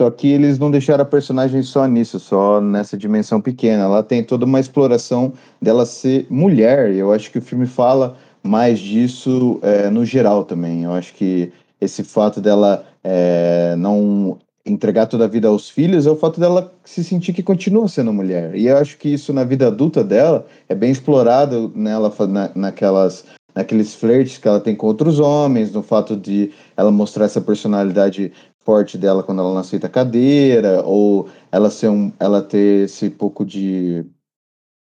Só 0.00 0.10
que 0.10 0.28
eles 0.28 0.58
não 0.58 0.70
deixaram 0.70 1.02
a 1.02 1.06
personagem 1.06 1.62
só 1.62 1.86
nisso, 1.86 2.18
só 2.18 2.60
nessa 2.60 2.96
dimensão 2.96 3.40
pequena. 3.40 3.84
Ela 3.84 4.02
tem 4.02 4.24
toda 4.24 4.44
uma 4.44 4.58
exploração 4.58 5.32
dela 5.62 5.86
ser 5.86 6.26
mulher. 6.28 6.92
Eu 6.92 7.12
acho 7.12 7.30
que 7.30 7.38
o 7.38 7.42
filme 7.42 7.66
fala 7.66 8.16
mais 8.42 8.80
disso 8.80 9.60
é, 9.62 9.88
no 9.90 10.04
geral 10.04 10.44
também. 10.44 10.82
Eu 10.82 10.92
acho 10.92 11.14
que 11.14 11.52
esse 11.80 12.02
fato 12.02 12.40
dela 12.40 12.84
é, 13.04 13.76
não 13.78 14.38
entregar 14.66 15.06
toda 15.06 15.24
a 15.26 15.28
vida 15.28 15.46
aos 15.46 15.68
filhos 15.68 16.06
é 16.06 16.10
o 16.10 16.16
fato 16.16 16.40
dela 16.40 16.72
se 16.84 17.04
sentir 17.04 17.32
que 17.32 17.42
continua 17.42 17.86
sendo 17.86 18.12
mulher. 18.12 18.54
E 18.56 18.66
eu 18.66 18.78
acho 18.78 18.96
que 18.96 19.10
isso 19.10 19.32
na 19.32 19.44
vida 19.44 19.68
adulta 19.68 20.02
dela 20.02 20.46
é 20.68 20.74
bem 20.74 20.90
explorado 20.90 21.70
nela 21.74 22.12
na, 22.26 22.50
naquelas 22.54 23.24
naqueles 23.54 23.94
flertes 23.94 24.38
que 24.38 24.48
ela 24.48 24.58
tem 24.58 24.74
com 24.74 24.88
outros 24.88 25.20
homens, 25.20 25.70
no 25.70 25.80
fato 25.80 26.16
de 26.16 26.50
ela 26.76 26.90
mostrar 26.90 27.26
essa 27.26 27.40
personalidade 27.40 28.32
forte 28.64 28.96
dela 28.96 29.22
quando 29.22 29.40
ela 29.40 29.52
não 29.52 29.58
aceita 29.58 29.88
cadeira, 29.88 30.82
ou 30.82 31.28
ela 31.52 31.70
ser 31.70 31.88
um, 31.88 32.12
ela 32.18 32.42
ter 32.42 32.84
esse 32.84 33.10
pouco 33.10 33.44
de 33.44 34.04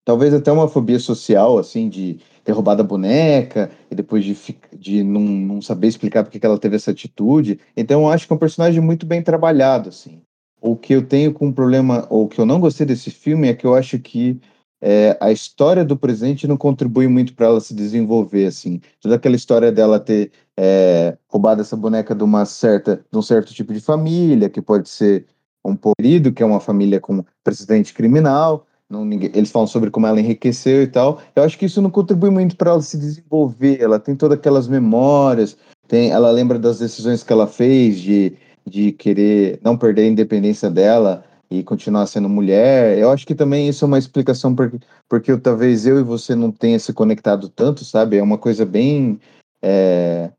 talvez 0.04 0.32
até 0.32 0.52
uma 0.52 0.68
fobia 0.68 1.00
social, 1.00 1.58
assim, 1.58 1.88
de 1.88 2.20
ter 2.44 2.52
roubado 2.52 2.80
a 2.80 2.84
boneca 2.84 3.70
e 3.90 3.94
depois 3.94 4.24
de, 4.24 4.36
de 4.72 5.02
não, 5.02 5.20
não 5.20 5.60
saber 5.60 5.88
explicar 5.88 6.22
porque 6.22 6.38
que 6.38 6.46
ela 6.46 6.58
teve 6.58 6.76
essa 6.76 6.92
atitude. 6.92 7.58
Então, 7.76 8.02
eu 8.02 8.08
acho 8.08 8.26
que 8.26 8.32
é 8.32 8.36
um 8.36 8.38
personagem 8.38 8.80
muito 8.80 9.04
bem 9.04 9.20
trabalhado, 9.20 9.88
assim. 9.88 10.22
O 10.60 10.76
que 10.76 10.94
eu 10.94 11.04
tenho 11.04 11.32
com 11.32 11.48
um 11.48 11.52
problema, 11.52 12.06
ou 12.08 12.28
que 12.28 12.40
eu 12.40 12.46
não 12.46 12.60
gostei 12.60 12.86
desse 12.86 13.10
filme, 13.10 13.48
é 13.48 13.54
que 13.54 13.66
eu 13.66 13.74
acho 13.74 13.98
que 13.98 14.40
é, 14.88 15.18
a 15.20 15.32
história 15.32 15.84
do 15.84 15.96
presente 15.96 16.46
não 16.46 16.56
contribui 16.56 17.08
muito 17.08 17.34
para 17.34 17.46
ela 17.46 17.60
se 17.60 17.74
desenvolver, 17.74 18.46
assim. 18.46 18.80
Toda 19.00 19.16
aquela 19.16 19.34
história 19.34 19.72
dela 19.72 19.98
ter 19.98 20.30
é, 20.56 21.18
roubado 21.26 21.60
essa 21.60 21.76
boneca 21.76 22.14
de 22.14 22.22
uma 22.22 22.44
certa, 22.44 23.04
de 23.10 23.18
um 23.18 23.22
certo 23.22 23.52
tipo 23.52 23.74
de 23.74 23.80
família, 23.80 24.48
que 24.48 24.62
pode 24.62 24.88
ser 24.88 25.26
um 25.64 25.74
polido, 25.74 26.30
que 26.32 26.40
é 26.40 26.46
uma 26.46 26.60
família 26.60 27.00
com 27.00 27.24
presidente 27.42 27.92
criminal. 27.92 28.64
Não, 28.88 29.04
ninguém, 29.04 29.32
eles 29.34 29.50
falam 29.50 29.66
sobre 29.66 29.90
como 29.90 30.06
ela 30.06 30.20
enriqueceu 30.20 30.84
e 30.84 30.86
tal. 30.86 31.20
Eu 31.34 31.42
acho 31.42 31.58
que 31.58 31.66
isso 31.66 31.82
não 31.82 31.90
contribui 31.90 32.30
muito 32.30 32.56
para 32.56 32.70
ela 32.70 32.80
se 32.80 32.96
desenvolver. 32.96 33.82
Ela 33.82 33.98
tem 33.98 34.14
todas 34.14 34.38
aquelas 34.38 34.68
memórias, 34.68 35.56
tem, 35.88 36.12
ela 36.12 36.30
lembra 36.30 36.60
das 36.60 36.78
decisões 36.78 37.24
que 37.24 37.32
ela 37.32 37.48
fez 37.48 37.98
de, 37.98 38.34
de 38.64 38.92
querer 38.92 39.58
não 39.64 39.76
perder 39.76 40.02
a 40.02 40.06
independência 40.06 40.70
dela 40.70 41.24
e 41.50 41.62
continuar 41.62 42.06
sendo 42.06 42.28
mulher. 42.28 42.98
Eu 42.98 43.10
acho 43.10 43.26
que 43.26 43.34
também 43.34 43.68
isso 43.68 43.84
é 43.84 43.88
uma 43.88 43.98
explicação 43.98 44.54
porque, 44.54 44.78
porque 45.08 45.36
talvez 45.38 45.86
eu 45.86 45.98
e 45.98 46.02
você 46.02 46.34
não 46.34 46.50
tenha 46.50 46.78
se 46.78 46.92
conectado 46.92 47.48
tanto, 47.48 47.84
sabe? 47.84 48.16
É 48.16 48.22
uma 48.22 48.38
coisa 48.38 48.64
bem. 48.64 49.20
É, 49.62 50.30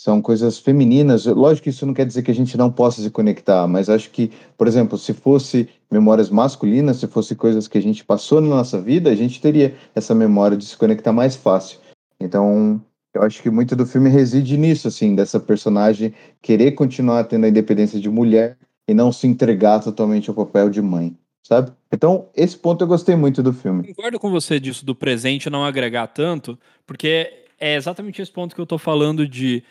são 0.00 0.22
coisas 0.22 0.58
femininas. 0.58 1.26
Lógico 1.26 1.64
que 1.64 1.70
isso 1.70 1.84
não 1.84 1.92
quer 1.92 2.06
dizer 2.06 2.22
que 2.22 2.30
a 2.30 2.34
gente 2.34 2.56
não 2.56 2.72
possa 2.72 3.02
se 3.02 3.10
conectar, 3.10 3.66
mas 3.66 3.90
acho 3.90 4.10
que, 4.10 4.32
por 4.56 4.66
exemplo, 4.66 4.96
se 4.96 5.12
fosse 5.12 5.68
memórias 5.90 6.30
masculinas, 6.30 6.96
se 6.96 7.06
fosse 7.06 7.34
coisas 7.34 7.68
que 7.68 7.76
a 7.76 7.82
gente 7.82 8.02
passou 8.02 8.40
na 8.40 8.48
nossa 8.48 8.80
vida, 8.80 9.10
a 9.10 9.14
gente 9.14 9.42
teria 9.42 9.74
essa 9.94 10.14
memória 10.14 10.56
de 10.56 10.64
se 10.64 10.74
conectar 10.74 11.12
mais 11.12 11.36
fácil. 11.36 11.78
Então, 12.18 12.80
eu 13.12 13.22
acho 13.22 13.42
que 13.42 13.50
muito 13.50 13.76
do 13.76 13.84
filme 13.84 14.08
reside 14.08 14.56
nisso, 14.56 14.88
assim, 14.88 15.14
dessa 15.14 15.38
personagem 15.38 16.14
querer 16.40 16.72
continuar 16.72 17.24
tendo 17.24 17.44
a 17.44 17.48
independência 17.50 18.00
de 18.00 18.08
mulher 18.08 18.56
e 18.90 18.94
não 18.94 19.12
se 19.12 19.24
entregar 19.24 19.78
totalmente 19.78 20.28
ao 20.28 20.34
papel 20.34 20.68
de 20.68 20.82
mãe, 20.82 21.16
sabe? 21.46 21.70
Então, 21.92 22.28
esse 22.34 22.58
ponto 22.58 22.82
eu 22.82 22.88
gostei 22.88 23.14
muito 23.14 23.40
do 23.40 23.52
filme. 23.52 23.86
Concordo 23.86 24.18
com 24.18 24.28
você 24.32 24.58
disso 24.58 24.84
do 24.84 24.96
presente 24.96 25.48
não 25.48 25.64
agregar 25.64 26.08
tanto, 26.08 26.58
porque 26.84 27.44
é 27.56 27.76
exatamente 27.76 28.20
esse 28.20 28.32
ponto 28.32 28.52
que 28.52 28.60
eu 28.60 28.66
tô 28.66 28.78
falando 28.78 29.28
de 29.28 29.62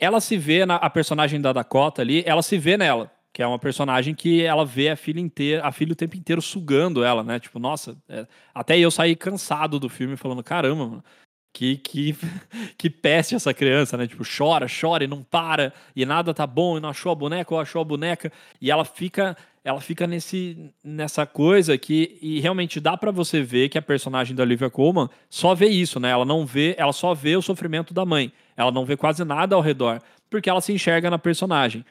ela 0.00 0.22
se 0.22 0.38
vê 0.38 0.64
na 0.64 0.76
a 0.76 0.88
personagem 0.88 1.38
da 1.38 1.52
Dakota 1.52 2.00
ali, 2.00 2.22
ela 2.24 2.40
se 2.40 2.56
vê 2.56 2.78
nela, 2.78 3.12
que 3.30 3.42
é 3.42 3.46
uma 3.46 3.58
personagem 3.58 4.14
que 4.14 4.42
ela 4.42 4.64
vê 4.64 4.88
a 4.88 4.96
filha 4.96 5.20
inteira, 5.20 5.62
a 5.62 5.70
filha 5.70 5.92
o 5.92 5.96
tempo 5.96 6.16
inteiro 6.16 6.40
sugando 6.40 7.04
ela, 7.04 7.22
né? 7.22 7.38
Tipo, 7.38 7.58
nossa, 7.58 7.94
é, 8.08 8.26
até 8.54 8.78
eu 8.78 8.90
saí 8.90 9.14
cansado 9.14 9.78
do 9.78 9.90
filme 9.90 10.16
falando, 10.16 10.42
caramba, 10.42 10.86
mano, 10.86 11.04
que, 11.52 11.76
que, 11.76 12.16
que 12.78 12.88
peste 12.88 13.34
essa 13.34 13.52
criança, 13.52 13.96
né? 13.96 14.06
Tipo, 14.06 14.24
chora, 14.24 14.66
chora 14.68 15.04
e 15.04 15.08
não 15.08 15.22
para, 15.22 15.72
e 15.94 16.06
nada 16.06 16.32
tá 16.32 16.46
bom, 16.46 16.78
e 16.78 16.80
não 16.80 16.88
achou 16.88 17.12
a 17.12 17.14
boneca, 17.14 17.54
ou 17.54 17.60
achou 17.60 17.82
a 17.82 17.84
boneca, 17.84 18.32
e 18.60 18.70
ela 18.70 18.84
fica 18.84 19.36
ela 19.64 19.80
fica 19.80 20.08
nesse, 20.08 20.72
nessa 20.82 21.24
coisa 21.24 21.78
que 21.78 22.18
e 22.20 22.40
realmente 22.40 22.80
dá 22.80 22.96
para 22.96 23.12
você 23.12 23.40
ver 23.40 23.68
que 23.68 23.78
a 23.78 23.82
personagem 23.82 24.34
da 24.34 24.42
Olivia 24.42 24.68
Colman 24.68 25.08
só 25.30 25.54
vê 25.54 25.68
isso, 25.68 26.00
né? 26.00 26.10
Ela 26.10 26.24
não 26.24 26.44
vê, 26.44 26.74
ela 26.76 26.92
só 26.92 27.14
vê 27.14 27.36
o 27.36 27.42
sofrimento 27.42 27.94
da 27.94 28.04
mãe. 28.04 28.32
Ela 28.56 28.72
não 28.72 28.84
vê 28.84 28.96
quase 28.96 29.24
nada 29.24 29.54
ao 29.54 29.62
redor, 29.62 30.02
porque 30.28 30.50
ela 30.50 30.60
se 30.60 30.72
enxerga 30.72 31.08
na 31.08 31.18
personagem. 31.18 31.84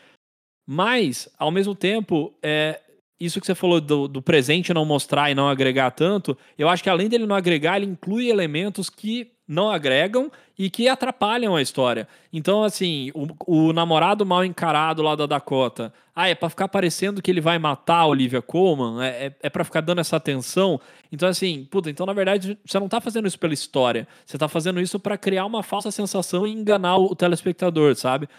Mas, 0.68 1.30
ao 1.40 1.50
mesmo 1.50 1.74
tempo, 1.74 2.34
é, 2.44 2.82
isso 3.20 3.40
que 3.40 3.46
você 3.46 3.56
falou 3.56 3.80
do, 3.80 4.08
do, 4.08 4.22
presente 4.22 4.74
não 4.74 4.84
mostrar 4.84 5.32
e 5.32 5.36
não 5.36 5.48
agregar 5.48 5.92
tanto, 5.92 6.38
eu 6.58 6.68
acho 6.68 6.84
que 6.84 6.90
além 6.90 7.08
dele 7.08 7.26
não 7.26 7.36
agregar, 7.36 7.78
ele 7.78 7.86
inclui 7.86 8.30
elementos 8.30 8.90
que 8.90 9.32
não 9.52 9.70
agregam 9.70 10.32
e 10.58 10.70
que 10.70 10.88
atrapalham 10.88 11.56
a 11.56 11.62
história. 11.62 12.08
Então, 12.32 12.64
assim, 12.64 13.12
o, 13.14 13.28
o 13.46 13.74
namorado 13.74 14.26
mal 14.26 14.46
encarado 14.46 15.02
lá 15.02 15.14
da 15.14 15.26
Dakota, 15.26 15.94
ah, 16.16 16.30
é 16.30 16.36
pra 16.36 16.50
ficar 16.50 16.70
parecendo 16.70 17.22
que 17.22 17.30
ele 17.30 17.42
vai 17.42 17.60
matar 17.60 17.98
a 17.98 18.06
Olivia 18.06 18.42
Colman, 18.42 19.04
é, 19.04 19.26
é, 19.26 19.36
é 19.44 19.50
pra 19.50 19.66
ficar 19.66 19.82
dando 19.82 20.00
essa 20.00 20.16
atenção. 20.16 20.80
Então, 21.12 21.28
assim, 21.28 21.68
puta, 21.70 21.90
então 21.90 22.06
na 22.06 22.14
verdade 22.14 22.58
você 22.66 22.80
não 22.80 22.88
tá 22.88 23.02
fazendo 23.02 23.28
isso 23.28 23.38
pela 23.38 23.54
história, 23.54 24.08
você 24.26 24.38
tá 24.38 24.48
fazendo 24.48 24.80
isso 24.80 25.00
para 25.00 25.18
criar 25.18 25.46
uma 25.46 25.62
falsa 25.62 25.92
sensação 25.92 26.48
e 26.48 26.52
enganar 26.52 26.98
o 26.98 27.14
telespectador, 27.14 27.96
sabe? 27.96 28.30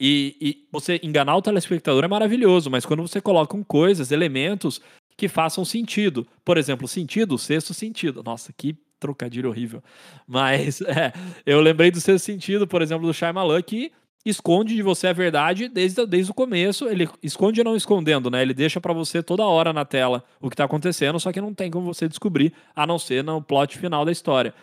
E, 0.00 0.36
e, 0.40 0.68
você 0.72 0.98
enganar 1.02 1.36
o 1.36 1.42
telespectador 1.42 2.02
é 2.04 2.08
maravilhoso, 2.08 2.70
mas 2.70 2.86
quando 2.86 3.02
você 3.06 3.20
coloca 3.20 3.56
coisas, 3.64 4.10
elementos 4.10 4.80
que 5.16 5.28
façam 5.28 5.64
sentido. 5.64 6.26
Por 6.44 6.58
exemplo, 6.58 6.88
sentido, 6.88 7.38
sexto 7.38 7.72
sentido. 7.72 8.22
Nossa, 8.22 8.52
que 8.52 8.76
trocadilho 8.98 9.50
horrível. 9.50 9.82
Mas 10.26 10.80
é, 10.82 11.12
eu 11.44 11.60
lembrei 11.60 11.90
do 11.90 12.00
sexto 12.00 12.24
sentido, 12.24 12.66
por 12.66 12.82
exemplo, 12.82 13.06
do 13.06 13.14
Shyamalan, 13.14 13.62
que 13.62 13.92
esconde 14.24 14.74
de 14.74 14.82
você 14.82 15.08
a 15.08 15.12
verdade 15.12 15.68
desde, 15.68 16.06
desde 16.06 16.30
o 16.30 16.34
começo. 16.34 16.88
Ele 16.88 17.08
esconde 17.22 17.62
não 17.62 17.76
escondendo, 17.76 18.30
né? 18.30 18.42
Ele 18.42 18.54
deixa 18.54 18.80
para 18.80 18.92
você 18.92 19.22
toda 19.22 19.44
hora 19.44 19.72
na 19.72 19.84
tela 19.84 20.24
o 20.40 20.48
que 20.48 20.56
tá 20.56 20.64
acontecendo, 20.64 21.20
só 21.20 21.30
que 21.30 21.40
não 21.40 21.52
tem 21.52 21.70
como 21.70 21.92
você 21.92 22.08
descobrir, 22.08 22.52
a 22.74 22.86
não 22.86 22.98
ser 22.98 23.22
no 23.22 23.42
plot 23.42 23.76
final 23.76 24.04
da 24.04 24.12
história. 24.12 24.54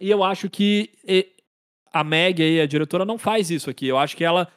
E 0.00 0.10
eu 0.10 0.24
acho 0.24 0.48
que 0.48 0.90
a 1.92 2.02
Meg 2.02 2.42
aí, 2.42 2.60
a 2.60 2.66
diretora, 2.66 3.04
não 3.04 3.18
faz 3.18 3.50
isso 3.50 3.68
aqui. 3.68 3.86
Eu 3.86 3.98
acho 3.98 4.16
que 4.16 4.24
ela 4.24 4.48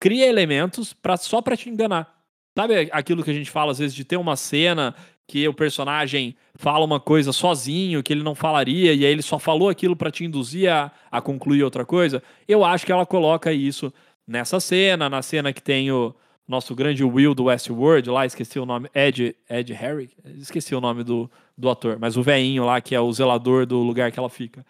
cria 0.00 0.26
elementos 0.26 0.92
para 0.92 1.16
só 1.16 1.42
para 1.42 1.56
te 1.56 1.68
enganar. 1.68 2.14
Sabe 2.56 2.88
aquilo 2.92 3.24
que 3.24 3.30
a 3.30 3.34
gente 3.34 3.50
fala 3.50 3.72
às 3.72 3.78
vezes 3.78 3.94
de 3.94 4.04
ter 4.04 4.16
uma 4.16 4.36
cena 4.36 4.94
que 5.26 5.46
o 5.48 5.54
personagem 5.54 6.36
fala 6.54 6.84
uma 6.84 7.00
coisa 7.00 7.32
sozinho, 7.32 8.02
que 8.02 8.12
ele 8.12 8.22
não 8.22 8.34
falaria, 8.34 8.92
e 8.92 9.04
aí 9.04 9.12
ele 9.12 9.22
só 9.22 9.38
falou 9.38 9.68
aquilo 9.68 9.96
para 9.96 10.10
te 10.10 10.24
induzir 10.24 10.70
a, 10.70 10.90
a 11.10 11.20
concluir 11.20 11.62
outra 11.62 11.84
coisa? 11.84 12.22
Eu 12.46 12.64
acho 12.64 12.84
que 12.84 12.92
ela 12.92 13.06
coloca 13.06 13.52
isso 13.52 13.92
nessa 14.26 14.60
cena, 14.60 15.08
na 15.08 15.22
cena 15.22 15.52
que 15.52 15.62
tem 15.62 15.90
o 15.90 16.14
nosso 16.46 16.74
grande 16.74 17.02
Will 17.02 17.34
do 17.34 17.44
Westworld 17.44 18.10
lá, 18.10 18.26
esqueci 18.26 18.58
o 18.58 18.66
nome, 18.66 18.90
Ed, 18.94 19.34
Ed 19.48 19.72
Harry, 19.72 20.10
esqueci 20.36 20.74
o 20.74 20.80
nome 20.80 21.02
do, 21.02 21.30
do 21.56 21.70
ator, 21.70 21.98
mas 21.98 22.16
o 22.16 22.22
veinho 22.22 22.64
lá 22.64 22.80
que 22.80 22.94
é 22.94 23.00
o 23.00 23.12
zelador 23.12 23.64
do 23.64 23.78
lugar 23.78 24.12
que 24.12 24.18
ela 24.18 24.28
fica. 24.28 24.64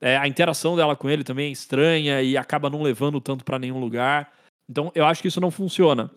É, 0.00 0.16
a 0.16 0.26
interação 0.26 0.74
dela 0.74 0.96
com 0.96 1.08
ele 1.08 1.22
também 1.22 1.48
é 1.48 1.52
estranha 1.52 2.20
e 2.22 2.36
acaba 2.36 2.68
não 2.68 2.82
levando 2.82 3.20
tanto 3.20 3.44
para 3.44 3.58
nenhum 3.58 3.78
lugar. 3.78 4.32
Então, 4.68 4.90
eu 4.96 5.04
acho 5.04 5.22
que 5.22 5.28
isso 5.28 5.40
não 5.40 5.50
funciona. 5.50 6.10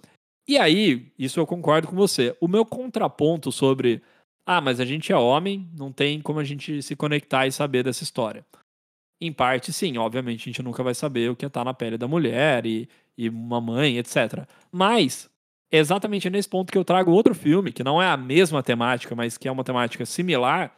E 0.47 0.57
aí, 0.57 1.11
isso 1.17 1.39
eu 1.39 1.47
concordo 1.47 1.87
com 1.87 1.95
você. 1.95 2.35
O 2.39 2.47
meu 2.47 2.65
contraponto 2.65 3.51
sobre, 3.51 4.01
ah, 4.45 4.61
mas 4.61 4.79
a 4.79 4.85
gente 4.85 5.11
é 5.11 5.17
homem, 5.17 5.67
não 5.77 5.91
tem 5.91 6.21
como 6.21 6.39
a 6.39 6.43
gente 6.43 6.81
se 6.81 6.95
conectar 6.95 7.47
e 7.47 7.51
saber 7.51 7.83
dessa 7.83 8.03
história. 8.03 8.45
Em 9.19 9.31
parte, 9.33 9.73
sim, 9.73 9.97
obviamente 9.97 10.41
a 10.41 10.51
gente 10.51 10.61
nunca 10.61 10.83
vai 10.83 10.93
saber 10.93 11.31
o 11.31 11.35
que 11.35 11.45
é 11.45 11.49
tá 11.49 11.63
na 11.63 11.73
pele 11.73 11.97
da 11.97 12.07
mulher 12.07 12.65
e, 12.65 12.87
e 13.17 13.27
uma 13.29 13.59
mãe, 13.59 13.97
etc. 13.97 14.47
Mas, 14.71 15.29
é 15.71 15.79
exatamente 15.79 16.29
nesse 16.29 16.47
ponto 16.47 16.71
que 16.71 16.77
eu 16.77 16.85
trago 16.85 17.11
outro 17.11 17.33
filme, 17.33 17.71
que 17.71 17.83
não 17.83 18.01
é 18.01 18.07
a 18.07 18.17
mesma 18.17 18.61
temática, 18.61 19.15
mas 19.15 19.37
que 19.37 19.47
é 19.47 19.51
uma 19.51 19.63
temática 19.63 20.05
similar, 20.05 20.77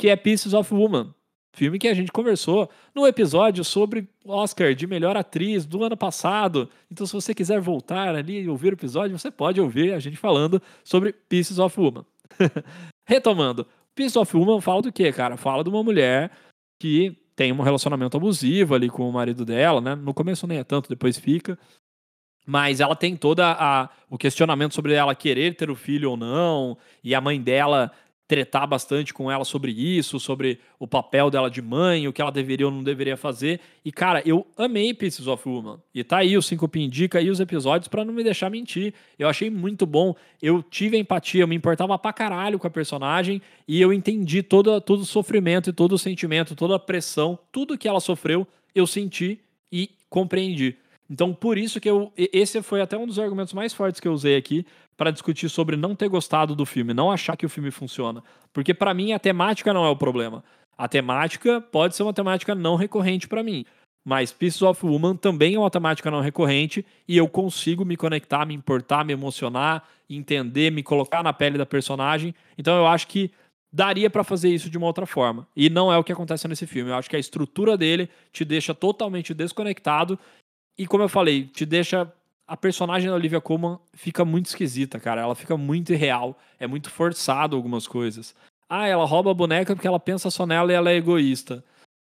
que 0.00 0.08
é 0.08 0.16
Pieces 0.16 0.54
of 0.54 0.72
Woman, 0.72 1.14
Filme 1.56 1.78
que 1.78 1.88
a 1.88 1.94
gente 1.94 2.12
conversou 2.12 2.68
no 2.94 3.06
episódio 3.06 3.64
sobre 3.64 4.06
Oscar 4.26 4.74
de 4.74 4.86
melhor 4.86 5.16
atriz 5.16 5.64
do 5.64 5.82
ano 5.82 5.96
passado. 5.96 6.68
Então, 6.92 7.06
se 7.06 7.14
você 7.14 7.34
quiser 7.34 7.62
voltar 7.62 8.14
ali 8.14 8.42
e 8.42 8.48
ouvir 8.48 8.74
o 8.74 8.76
episódio, 8.76 9.18
você 9.18 9.30
pode 9.30 9.58
ouvir 9.58 9.94
a 9.94 9.98
gente 9.98 10.18
falando 10.18 10.60
sobre 10.84 11.14
Pieces 11.14 11.58
of 11.58 11.80
Woman. 11.80 12.04
Retomando, 13.08 13.66
Pieces 13.94 14.16
of 14.16 14.36
Woman 14.36 14.60
fala 14.60 14.82
do 14.82 14.92
quê, 14.92 15.10
cara? 15.10 15.38
Fala 15.38 15.64
de 15.64 15.70
uma 15.70 15.82
mulher 15.82 16.30
que 16.78 17.16
tem 17.34 17.52
um 17.52 17.62
relacionamento 17.62 18.18
abusivo 18.18 18.74
ali 18.74 18.90
com 18.90 19.08
o 19.08 19.12
marido 19.12 19.42
dela, 19.42 19.80
né? 19.80 19.94
No 19.94 20.12
começo 20.12 20.46
nem 20.46 20.58
é 20.58 20.64
tanto, 20.64 20.90
depois 20.90 21.18
fica. 21.18 21.58
Mas 22.46 22.80
ela 22.80 22.94
tem 22.94 23.16
toda 23.16 23.90
o 24.10 24.18
questionamento 24.18 24.74
sobre 24.74 24.92
ela 24.92 25.14
querer 25.14 25.56
ter 25.56 25.70
o 25.70 25.74
filho 25.74 26.10
ou 26.10 26.16
não, 26.18 26.76
e 27.02 27.14
a 27.14 27.20
mãe 27.20 27.40
dela 27.40 27.90
tretar 28.28 28.66
bastante 28.66 29.14
com 29.14 29.30
ela 29.30 29.44
sobre 29.44 29.70
isso, 29.70 30.18
sobre 30.18 30.58
o 30.78 30.86
papel 30.86 31.30
dela 31.30 31.48
de 31.48 31.62
mãe, 31.62 32.08
o 32.08 32.12
que 32.12 32.20
ela 32.20 32.32
deveria 32.32 32.66
ou 32.66 32.72
não 32.72 32.82
deveria 32.82 33.16
fazer. 33.16 33.60
E, 33.84 33.92
cara, 33.92 34.20
eu 34.26 34.46
amei 34.56 34.92
Pieces 34.92 35.26
of 35.26 35.48
Woman. 35.48 35.78
E 35.94 36.02
tá 36.02 36.18
aí 36.18 36.36
o 36.36 36.42
Syncope 36.42 36.80
Indica 36.80 37.20
e 37.20 37.30
os 37.30 37.38
episódios 37.38 37.88
para 37.88 38.04
não 38.04 38.12
me 38.12 38.24
deixar 38.24 38.50
mentir. 38.50 38.94
Eu 39.18 39.28
achei 39.28 39.48
muito 39.48 39.86
bom. 39.86 40.14
Eu 40.42 40.62
tive 40.62 40.98
empatia, 40.98 41.42
eu 41.42 41.48
me 41.48 41.54
importava 41.54 41.96
pra 41.98 42.12
caralho 42.12 42.58
com 42.58 42.66
a 42.66 42.70
personagem 42.70 43.40
e 43.66 43.80
eu 43.80 43.92
entendi 43.92 44.42
todo, 44.42 44.80
todo 44.80 45.00
o 45.00 45.06
sofrimento 45.06 45.70
e 45.70 45.72
todo 45.72 45.92
o 45.92 45.98
sentimento, 45.98 46.56
toda 46.56 46.74
a 46.74 46.80
pressão, 46.80 47.38
tudo 47.52 47.78
que 47.78 47.86
ela 47.86 48.00
sofreu, 48.00 48.46
eu 48.74 48.86
senti 48.86 49.40
e 49.70 49.90
compreendi. 50.10 50.76
Então, 51.08 51.32
por 51.32 51.56
isso 51.56 51.80
que 51.80 51.88
eu. 51.88 52.12
Esse 52.16 52.60
foi 52.62 52.80
até 52.80 52.98
um 52.98 53.06
dos 53.06 53.18
argumentos 53.18 53.52
mais 53.54 53.72
fortes 53.72 54.00
que 54.00 54.08
eu 54.08 54.12
usei 54.12 54.36
aqui 54.36 54.66
para 54.96 55.10
discutir 55.10 55.48
sobre 55.48 55.76
não 55.76 55.94
ter 55.94 56.08
gostado 56.08 56.54
do 56.54 56.64
filme, 56.64 56.94
não 56.94 57.10
achar 57.10 57.36
que 57.36 57.46
o 57.46 57.48
filme 57.48 57.70
funciona. 57.70 58.22
Porque 58.52 58.72
para 58.72 58.94
mim 58.94 59.12
a 59.12 59.18
temática 59.18 59.72
não 59.72 59.84
é 59.84 59.90
o 59.90 59.96
problema. 59.96 60.42
A 60.76 60.88
temática 60.88 61.60
pode 61.60 61.94
ser 61.94 62.02
uma 62.02 62.12
temática 62.12 62.54
não 62.54 62.76
recorrente 62.76 63.28
para 63.28 63.42
mim. 63.42 63.64
Mas 64.04 64.32
Pieces 64.32 64.62
of 64.62 64.86
Woman 64.86 65.16
também 65.16 65.54
é 65.54 65.58
uma 65.58 65.70
temática 65.70 66.10
não 66.10 66.20
recorrente 66.20 66.86
e 67.08 67.16
eu 67.16 67.28
consigo 67.28 67.84
me 67.84 67.96
conectar, 67.96 68.46
me 68.46 68.54
importar, 68.54 69.04
me 69.04 69.12
emocionar, 69.12 69.82
entender, 70.08 70.70
me 70.70 70.82
colocar 70.82 71.22
na 71.22 71.32
pele 71.32 71.58
da 71.58 71.66
personagem. 71.66 72.34
Então 72.56 72.76
eu 72.76 72.86
acho 72.86 73.08
que 73.08 73.32
daria 73.72 74.08
para 74.08 74.22
fazer 74.22 74.48
isso 74.48 74.70
de 74.70 74.78
uma 74.78 74.86
outra 74.86 75.06
forma. 75.06 75.46
E 75.56 75.68
não 75.68 75.92
é 75.92 75.98
o 75.98 76.04
que 76.04 76.12
acontece 76.12 76.46
nesse 76.46 76.66
filme. 76.66 76.90
Eu 76.90 76.94
acho 76.94 77.10
que 77.10 77.16
a 77.16 77.18
estrutura 77.18 77.76
dele 77.76 78.08
te 78.32 78.44
deixa 78.44 78.72
totalmente 78.72 79.34
desconectado 79.34 80.18
e 80.78 80.86
como 80.86 81.02
eu 81.02 81.08
falei, 81.08 81.44
te 81.44 81.64
deixa 81.64 82.10
a 82.46 82.56
personagem 82.56 83.08
da 83.08 83.14
Olivia 83.14 83.40
Colman 83.40 83.78
fica 83.92 84.24
muito 84.24 84.46
esquisita, 84.46 85.00
cara. 85.00 85.22
Ela 85.22 85.34
fica 85.34 85.56
muito 85.56 85.92
irreal. 85.92 86.38
É 86.58 86.66
muito 86.66 86.90
forçado 86.90 87.56
algumas 87.56 87.88
coisas. 87.88 88.34
Ah, 88.68 88.86
ela 88.86 89.04
rouba 89.04 89.30
a 89.30 89.34
boneca 89.34 89.74
porque 89.74 89.88
ela 89.88 89.98
pensa 89.98 90.30
só 90.30 90.46
nela 90.46 90.70
e 90.70 90.74
ela 90.74 90.90
é 90.90 90.96
egoísta. 90.96 91.64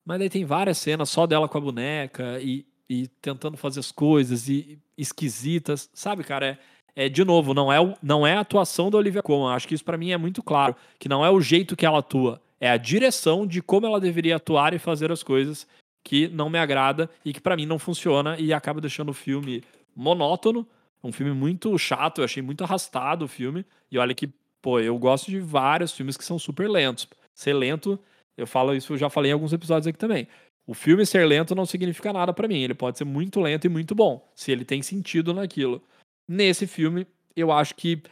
Mas 0.04 0.18
daí 0.18 0.30
tem 0.30 0.44
várias 0.44 0.78
cenas 0.78 1.10
só 1.10 1.26
dela 1.26 1.48
com 1.48 1.58
a 1.58 1.60
boneca 1.60 2.40
e, 2.40 2.66
e 2.88 3.08
tentando 3.20 3.56
fazer 3.56 3.80
as 3.80 3.92
coisas 3.92 4.48
e 4.48 4.78
esquisitas. 4.98 5.88
Sabe, 5.92 6.24
cara? 6.24 6.58
É, 6.94 7.06
é 7.06 7.08
de 7.08 7.24
novo, 7.24 7.54
não 7.54 7.72
é, 7.72 7.96
não 8.02 8.26
é 8.26 8.34
a 8.34 8.40
atuação 8.40 8.90
da 8.90 8.98
Olivia 8.98 9.22
Colman. 9.22 9.54
Acho 9.54 9.68
que 9.68 9.74
isso 9.74 9.84
para 9.84 9.98
mim 9.98 10.10
é 10.10 10.16
muito 10.16 10.42
claro. 10.42 10.74
Que 10.98 11.08
não 11.08 11.24
é 11.24 11.30
o 11.30 11.40
jeito 11.40 11.76
que 11.76 11.86
ela 11.86 11.98
atua. 11.98 12.42
É 12.60 12.70
a 12.70 12.76
direção 12.76 13.46
de 13.46 13.62
como 13.62 13.86
ela 13.86 14.00
deveria 14.00 14.36
atuar 14.36 14.74
e 14.74 14.78
fazer 14.78 15.12
as 15.12 15.22
coisas 15.22 15.66
que 16.02 16.28
não 16.28 16.48
me 16.48 16.58
agrada 16.58 17.10
e 17.24 17.32
que 17.32 17.40
para 17.40 17.56
mim 17.56 17.66
não 17.66 17.78
funciona 17.78 18.36
e 18.38 18.52
acaba 18.52 18.80
deixando 18.80 19.08
o 19.08 19.14
filme 19.14 19.62
monótono. 19.96 20.68
Um 21.02 21.10
filme 21.10 21.32
muito 21.32 21.76
chato, 21.78 22.18
eu 22.18 22.24
achei 22.24 22.42
muito 22.42 22.62
arrastado 22.62 23.24
o 23.24 23.28
filme. 23.28 23.64
E 23.90 23.98
olha 23.98 24.14
que, 24.14 24.28
pô, 24.60 24.78
eu 24.78 24.98
gosto 24.98 25.30
de 25.30 25.40
vários 25.40 25.92
filmes 25.92 26.16
que 26.16 26.24
são 26.24 26.38
super 26.38 26.68
lentos. 26.68 27.08
Ser 27.34 27.54
lento, 27.54 27.98
eu 28.36 28.46
falo 28.46 28.74
isso, 28.74 28.92
eu 28.92 28.98
já 28.98 29.08
falei 29.08 29.30
em 29.30 29.34
alguns 29.34 29.52
episódios 29.52 29.86
aqui 29.86 29.98
também. 29.98 30.28
O 30.66 30.74
filme 30.74 31.06
ser 31.06 31.24
lento 31.26 31.54
não 31.54 31.64
significa 31.64 32.12
nada 32.12 32.32
pra 32.32 32.48
mim. 32.48 32.60
Ele 32.60 32.74
pode 32.74 32.98
ser 32.98 33.04
muito 33.04 33.40
lento 33.40 33.64
e 33.66 33.68
muito 33.68 33.94
bom, 33.94 34.30
se 34.34 34.50
ele 34.52 34.64
tem 34.64 34.82
sentido 34.82 35.32
naquilo. 35.32 35.82
Nesse 36.28 36.66
filme, 36.66 37.06
eu 37.36 37.52
acho 37.52 37.74
que 37.74 38.02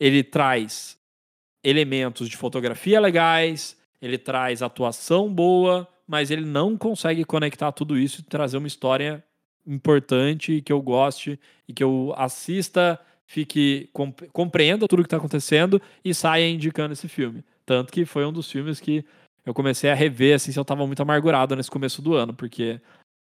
ele 0.00 0.22
traz 0.22 0.98
elementos 1.62 2.28
de 2.28 2.36
fotografia 2.36 3.00
legais, 3.00 3.76
ele 4.00 4.16
traz 4.16 4.62
atuação 4.62 5.32
boa, 5.32 5.86
mas 6.06 6.30
ele 6.30 6.46
não 6.46 6.78
consegue 6.78 7.24
conectar 7.24 7.72
tudo 7.72 7.98
isso 7.98 8.20
e 8.20 8.24
trazer 8.24 8.56
uma 8.56 8.68
história 8.68 9.22
importante 9.68 10.62
que 10.62 10.72
eu 10.72 10.80
goste 10.80 11.38
e 11.68 11.72
que 11.72 11.84
eu 11.84 12.14
assista, 12.16 12.98
fique 13.26 13.90
compreenda 14.32 14.88
tudo 14.88 15.02
que 15.02 15.06
está 15.06 15.18
acontecendo 15.18 15.80
e 16.04 16.14
saia 16.14 16.48
indicando 16.48 16.94
esse 16.94 17.06
filme. 17.08 17.44
Tanto 17.66 17.92
que 17.92 18.06
foi 18.06 18.24
um 18.24 18.32
dos 18.32 18.50
filmes 18.50 18.80
que 18.80 19.04
eu 19.44 19.52
comecei 19.52 19.90
a 19.90 19.94
rever 19.94 20.34
assim 20.34 20.50
se 20.50 20.58
eu 20.58 20.62
estava 20.62 20.86
muito 20.86 21.00
amargurado 21.02 21.54
nesse 21.54 21.70
começo 21.70 22.00
do 22.00 22.14
ano, 22.14 22.32
porque 22.32 22.80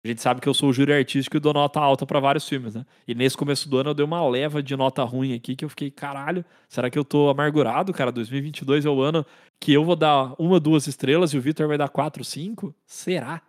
a 0.05 0.09
gente 0.09 0.21
sabe 0.21 0.41
que 0.41 0.49
eu 0.49 0.55
sou 0.55 0.71
o 0.71 0.73
júri 0.73 0.93
artístico 0.93 1.37
e 1.37 1.41
dou 1.41 1.53
nota 1.53 1.79
alta 1.79 2.05
para 2.05 2.19
vários 2.19 2.49
filmes, 2.49 2.75
né? 2.75 2.85
E 3.07 3.15
nesse 3.15 3.37
começo 3.37 3.69
do 3.69 3.79
ano 3.79 3.91
eu 3.91 3.95
dei 3.95 4.05
uma 4.05 4.29
leva 4.29 4.61
de 4.61 4.77
nota 4.77 5.05
ruim 5.05 5.33
aqui 5.33 5.55
que 5.55 5.65
eu 5.65 5.69
fiquei, 5.69 5.93
caralho, 5.93 6.45
será 6.69 6.91
que 6.91 6.99
eu 6.99 7.05
tô 7.05 7.29
amargurado, 7.29 7.93
cara? 7.93 8.11
2022 8.11 8.85
é 8.85 8.91
o 8.91 9.01
ano 9.01 9.25
que 9.61 9.73
eu 9.73 9.85
vou 9.85 9.95
dar 9.95 10.35
uma, 10.41 10.59
duas 10.59 10.89
estrelas 10.89 11.33
e 11.33 11.39
o 11.39 11.41
Victor 11.41 11.69
vai 11.69 11.79
dar 11.79 11.89
quatro, 11.89 12.25
cinco? 12.25 12.75
Será? 12.85 13.43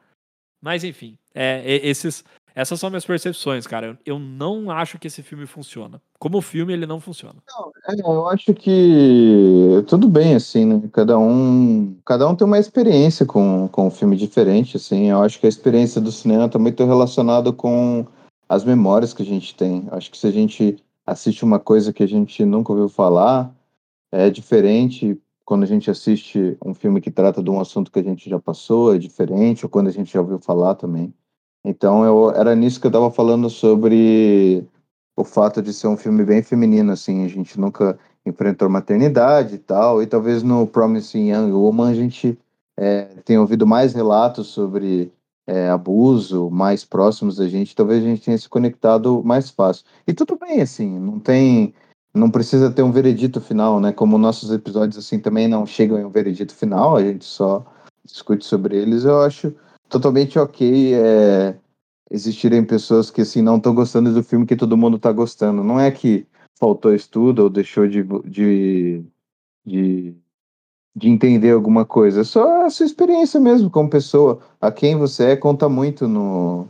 Mas 0.61 0.83
enfim, 0.83 1.17
é, 1.33 1.63
esses 1.83 2.23
essas 2.55 2.79
são 2.79 2.89
minhas 2.89 3.05
percepções, 3.05 3.65
cara. 3.65 3.97
Eu 4.05 4.19
não 4.19 4.69
acho 4.69 4.99
que 4.99 5.07
esse 5.07 5.23
filme 5.23 5.45
funciona. 5.45 6.01
Como 6.19 6.41
filme, 6.41 6.71
ele 6.71 6.85
não 6.85 6.99
funciona. 6.99 7.35
Não, 7.49 7.71
é, 7.87 8.01
eu 8.01 8.27
acho 8.27 8.53
que 8.53 9.83
tudo 9.87 10.07
bem, 10.07 10.35
assim, 10.35 10.65
né? 10.65 10.81
Cada 10.91 11.17
um, 11.17 11.97
cada 12.05 12.27
um 12.27 12.35
tem 12.35 12.45
uma 12.45 12.59
experiência 12.59 13.25
com, 13.25 13.67
com 13.67 13.87
um 13.87 13.91
filme 13.91 14.15
diferente, 14.15 14.77
assim. 14.77 15.09
Eu 15.09 15.21
acho 15.23 15.39
que 15.39 15.45
a 15.45 15.49
experiência 15.49 15.99
do 15.99 16.11
cinema 16.11 16.45
está 16.45 16.59
muito 16.59 16.85
relacionada 16.85 17.51
com 17.51 18.05
as 18.47 18.63
memórias 18.63 19.13
que 19.13 19.23
a 19.23 19.25
gente 19.25 19.55
tem. 19.55 19.87
Eu 19.91 19.97
acho 19.97 20.11
que 20.11 20.17
se 20.17 20.27
a 20.27 20.31
gente 20.31 20.77
assiste 21.05 21.43
uma 21.43 21.59
coisa 21.59 21.91
que 21.91 22.03
a 22.03 22.07
gente 22.07 22.45
nunca 22.45 22.71
ouviu 22.71 22.87
falar, 22.87 23.53
é 24.11 24.29
diferente 24.29 25.19
quando 25.43 25.63
a 25.63 25.67
gente 25.67 25.91
assiste 25.91 26.57
um 26.63 26.73
filme 26.73 27.01
que 27.01 27.11
trata 27.11 27.43
de 27.43 27.49
um 27.49 27.59
assunto 27.59 27.91
que 27.91 27.99
a 27.99 28.03
gente 28.03 28.29
já 28.29 28.39
passou, 28.39 28.95
é 28.95 28.97
diferente, 28.97 29.65
ou 29.65 29.69
quando 29.69 29.87
a 29.87 29.91
gente 29.91 30.13
já 30.13 30.21
ouviu 30.21 30.39
falar 30.39 30.75
também. 30.75 31.13
Então 31.63 32.03
eu 32.03 32.31
era 32.31 32.55
nisso 32.55 32.79
que 32.79 32.87
eu 32.87 32.89
estava 32.89 33.09
falando 33.09 33.49
sobre 33.49 34.65
o 35.15 35.23
fato 35.23 35.61
de 35.61 35.73
ser 35.73 35.87
um 35.87 35.97
filme 35.97 36.25
bem 36.25 36.41
feminino, 36.41 36.91
assim, 36.91 37.23
a 37.23 37.27
gente 37.27 37.59
nunca 37.59 37.97
enfrentou 38.25 38.69
maternidade 38.69 39.55
e 39.55 39.59
tal, 39.59 40.01
e 40.01 40.07
talvez 40.07 40.43
no 40.43 40.65
Promising 40.65 41.31
Young 41.31 41.51
Woman 41.51 41.89
a 41.89 41.93
gente 41.93 42.37
é, 42.77 43.03
tenha 43.23 43.39
ouvido 43.39 43.67
mais 43.67 43.93
relatos 43.93 44.47
sobre 44.47 45.11
é, 45.45 45.69
abuso 45.69 46.49
mais 46.49 46.83
próximos 46.85 47.37
da 47.37 47.47
gente, 47.47 47.75
talvez 47.75 48.03
a 48.03 48.07
gente 48.07 48.23
tenha 48.23 48.37
se 48.37 48.49
conectado 48.49 49.21
mais 49.23 49.49
fácil. 49.49 49.85
E 50.07 50.13
tudo 50.13 50.37
bem, 50.37 50.61
assim, 50.61 50.97
não 50.99 51.19
tem, 51.19 51.73
não 52.13 52.31
precisa 52.31 52.71
ter 52.71 52.81
um 52.81 52.91
veredito 52.91 53.41
final, 53.41 53.79
né? 53.79 53.91
Como 53.91 54.17
nossos 54.17 54.51
episódios 54.51 54.97
assim 54.97 55.19
também 55.19 55.47
não 55.47 55.65
chegam 55.65 55.99
em 55.99 56.05
um 56.05 56.09
veredito 56.09 56.53
final, 56.55 56.95
a 56.95 57.03
gente 57.03 57.25
só 57.25 57.65
discute 58.05 58.45
sobre 58.45 58.77
eles. 58.77 59.03
Eu 59.03 59.21
acho 59.21 59.53
totalmente 59.93 60.39
ok 60.39 60.95
é, 60.95 61.55
existirem 62.09 62.65
pessoas 62.65 63.11
que 63.11 63.21
assim 63.21 63.43
não 63.43 63.57
estão 63.57 63.75
gostando 63.75 64.11
do 64.11 64.23
filme 64.23 64.47
que 64.47 64.55
todo 64.55 64.75
mundo 64.75 64.97
está 64.97 65.11
gostando. 65.11 65.63
Não 65.63 65.79
é 65.79 65.91
que 65.91 66.25
faltou 66.59 66.95
estudo 66.95 67.43
ou 67.43 67.49
deixou 67.49 67.87
de, 67.87 68.03
de, 68.25 69.03
de, 69.63 70.15
de 70.95 71.09
entender 71.09 71.51
alguma 71.51 71.85
coisa. 71.85 72.21
É 72.21 72.23
só 72.23 72.65
a 72.65 72.69
sua 72.71 72.87
experiência 72.87 73.39
mesmo 73.39 73.69
como 73.69 73.89
pessoa. 73.89 74.39
A 74.59 74.71
quem 74.71 74.97
você 74.97 75.31
é 75.31 75.35
conta 75.35 75.69
muito 75.69 76.07
no, 76.07 76.67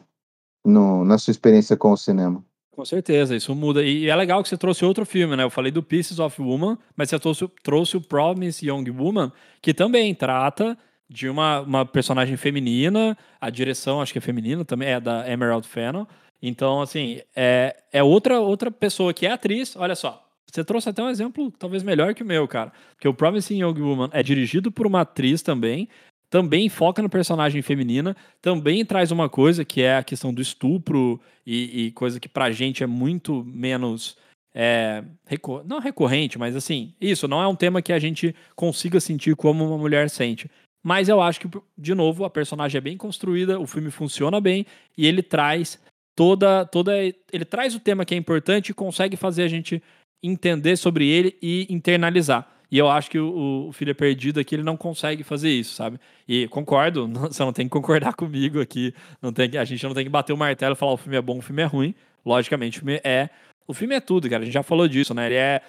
no, 0.66 1.06
na 1.06 1.18
sua 1.18 1.32
experiência 1.32 1.78
com 1.78 1.94
o 1.94 1.98
cinema. 1.98 2.44
Com 2.72 2.84
certeza, 2.84 3.36
isso 3.36 3.56
muda. 3.56 3.84
E 3.84 4.10
é 4.10 4.16
legal 4.16 4.44
que 4.44 4.50
você 4.50 4.58
trouxe 4.58 4.84
outro 4.84 5.06
filme, 5.06 5.38
né? 5.38 5.44
Eu 5.44 5.50
falei 5.50 5.72
do 5.72 5.84
Pieces 5.84 6.20
of 6.20 6.42
Woman, 6.42 6.78
mas 6.98 7.10
você 7.10 7.20
trouxe, 7.20 7.50
trouxe 7.62 7.96
o 7.96 8.02
Promise 8.02 8.68
Young 8.68 8.90
Woman, 8.90 9.32
que 9.62 9.74
também 9.74 10.14
trata 10.14 10.78
de 11.14 11.30
uma, 11.30 11.62
uma 11.62 11.86
personagem 11.86 12.36
feminina, 12.36 13.16
a 13.40 13.52
direção 13.52 14.02
acho 14.02 14.12
que 14.12 14.18
é 14.18 14.22
feminina 14.22 14.66
também, 14.66 14.90
é 14.90 15.00
da 15.00 15.30
Emerald 15.32 15.68
Fennel. 15.68 16.08
Então, 16.42 16.82
assim, 16.82 17.22
é, 17.36 17.78
é 17.92 18.02
outra, 18.02 18.40
outra 18.40 18.72
pessoa 18.72 19.14
que 19.14 19.28
é 19.28 19.32
atriz, 19.32 19.76
olha 19.76 19.96
só. 19.96 20.28
Você 20.52 20.64
trouxe 20.64 20.90
até 20.90 21.04
um 21.04 21.10
exemplo 21.10 21.52
talvez 21.52 21.84
melhor 21.84 22.16
que 22.16 22.24
o 22.24 22.26
meu, 22.26 22.48
cara. 22.48 22.74
Porque 22.96 23.08
o 23.08 23.14
Promising 23.14 23.62
Young 23.62 23.80
Woman 23.80 24.10
é 24.12 24.24
dirigido 24.24 24.72
por 24.72 24.88
uma 24.88 25.02
atriz 25.02 25.44
também, 25.44 25.88
também 26.32 26.68
foca 26.68 27.00
no 27.00 27.10
personagem 27.10 27.62
feminina, 27.62 28.18
também 28.42 28.84
traz 28.84 29.12
uma 29.12 29.30
coisa 29.30 29.64
que 29.64 29.84
é 29.84 29.98
a 29.98 30.04
questão 30.04 30.34
do 30.34 30.42
estupro 30.42 31.22
e, 31.46 31.86
e 31.86 31.92
coisa 31.92 32.20
que 32.20 32.28
pra 32.28 32.52
gente 32.52 32.84
é 32.84 32.88
muito 32.88 33.44
menos. 33.46 34.18
É, 34.56 35.04
recor 35.26 35.64
não 35.66 35.80
recorrente, 35.80 36.38
mas 36.38 36.56
assim, 36.56 36.94
isso 37.02 37.28
não 37.28 37.42
é 37.42 37.48
um 37.48 37.56
tema 37.56 37.82
que 37.82 37.92
a 37.92 37.98
gente 37.98 38.36
consiga 38.56 39.00
sentir 39.00 39.36
como 39.36 39.66
uma 39.66 39.78
mulher 39.78 40.10
sente. 40.10 40.50
Mas 40.84 41.08
eu 41.08 41.22
acho 41.22 41.40
que, 41.40 41.50
de 41.78 41.96
novo, 41.96 42.26
a 42.26 42.30
personagem 42.30 42.78
é 42.78 42.82
bem 42.82 42.98
construída, 42.98 43.58
o 43.60 43.66
filme 43.66 43.90
funciona 43.90 44.42
bem 44.42 44.66
e 44.98 45.08
ele 45.08 45.24
traz 45.24 45.82
toda. 46.14 46.66
toda 46.66 46.94
ele 46.98 47.46
traz 47.46 47.74
o 47.74 47.80
tema 47.80 48.04
que 48.04 48.14
é 48.14 48.18
importante 48.18 48.70
e 48.70 48.74
consegue 48.74 49.16
fazer 49.16 49.44
a 49.44 49.48
gente 49.48 49.82
entender 50.22 50.76
sobre 50.76 51.08
ele 51.08 51.38
e 51.42 51.66
internalizar. 51.70 52.48
E 52.70 52.78
eu 52.78 52.90
acho 52.90 53.10
que 53.10 53.20
o, 53.20 53.68
o 53.68 53.72
Filho 53.72 53.92
é 53.92 53.94
Perdido 53.94 54.40
aqui 54.40 54.56
ele 54.56 54.64
não 54.64 54.76
consegue 54.76 55.24
fazer 55.24 55.52
isso, 55.52 55.76
sabe? 55.76 56.00
E 56.28 56.48
concordo, 56.48 57.08
não, 57.08 57.28
você 57.32 57.44
não 57.44 57.54
tem 57.54 57.68
que 57.68 57.72
concordar 57.72 58.14
comigo 58.16 58.60
aqui. 58.60 58.94
Não 59.22 59.32
tem, 59.32 59.58
a 59.58 59.64
gente 59.64 59.84
não 59.86 59.94
tem 59.94 60.04
que 60.04 60.10
bater 60.10 60.34
o 60.34 60.38
martelo 60.38 60.74
e 60.74 60.76
falar 60.76 60.94
o 60.94 60.98
filme 60.98 61.16
é 61.16 61.22
bom, 61.22 61.38
o 61.38 61.42
filme 61.42 61.62
é 61.62 61.66
ruim. 61.66 61.96
Logicamente, 62.26 62.80
o 62.80 62.82
filme 62.82 63.00
é. 63.04 63.30
O 63.68 63.74
filme 63.74 63.96
é 63.96 64.00
tudo, 64.02 64.30
cara. 64.30 64.42
A 64.42 64.46
gente 64.46 64.54
já 64.54 64.64
falou 64.64 64.88
disso, 64.88 65.14
né? 65.14 65.28
Ele 65.28 65.36
é 65.36 65.62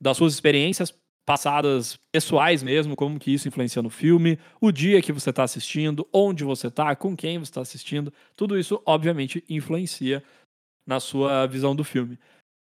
das 0.00 0.16
suas 0.16 0.34
experiências 0.34 0.94
passadas 1.24 1.98
pessoais 2.10 2.62
mesmo, 2.62 2.96
como 2.96 3.18
que 3.18 3.32
isso 3.32 3.46
influencia 3.48 3.82
no 3.82 3.90
filme, 3.90 4.38
o 4.60 4.72
dia 4.72 5.00
que 5.00 5.12
você 5.12 5.30
está 5.30 5.44
assistindo, 5.44 6.06
onde 6.12 6.44
você 6.44 6.66
está, 6.66 6.94
com 6.96 7.16
quem 7.16 7.38
você 7.38 7.50
está 7.50 7.60
assistindo, 7.60 8.12
tudo 8.36 8.58
isso 8.58 8.82
obviamente 8.84 9.44
influencia 9.48 10.22
na 10.86 10.98
sua 10.98 11.46
visão 11.46 11.76
do 11.76 11.84
filme. 11.84 12.18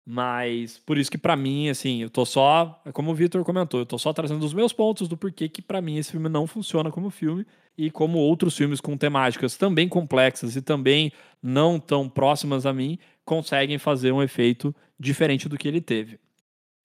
Mas 0.04 0.78
por 0.78 0.98
isso 0.98 1.10
que 1.10 1.18
para 1.18 1.36
mim, 1.36 1.68
assim, 1.68 2.02
eu 2.02 2.10
tô 2.10 2.24
só, 2.26 2.82
como 2.92 3.12
o 3.12 3.14
Victor 3.14 3.44
comentou, 3.44 3.80
eu 3.80 3.86
tô 3.86 3.96
só 3.98 4.12
trazendo 4.12 4.44
os 4.44 4.52
meus 4.52 4.72
pontos 4.72 5.06
do 5.06 5.16
porquê 5.16 5.48
que 5.48 5.62
para 5.62 5.80
mim 5.80 5.96
esse 5.96 6.10
filme 6.10 6.28
não 6.28 6.44
funciona 6.46 6.90
como 6.90 7.08
filme 7.08 7.46
e 7.78 7.88
como 7.88 8.18
outros 8.18 8.56
filmes 8.56 8.80
com 8.80 8.96
temáticas 8.96 9.56
também 9.56 9.88
complexas 9.88 10.56
e 10.56 10.62
também 10.62 11.12
não 11.40 11.78
tão 11.78 12.08
próximas 12.08 12.66
a 12.66 12.72
mim 12.72 12.98
conseguem 13.24 13.78
fazer 13.78 14.10
um 14.10 14.22
efeito 14.22 14.74
diferente 14.98 15.48
do 15.48 15.56
que 15.56 15.68
ele 15.68 15.80
teve. 15.80 16.18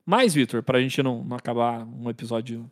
Mas, 0.07 0.33
Vitor, 0.33 0.63
para 0.63 0.77
a 0.77 0.81
gente 0.81 1.03
não, 1.03 1.21
não 1.21 1.35
acabar 1.35 1.85
um 1.85 2.09
episódio 2.09 2.71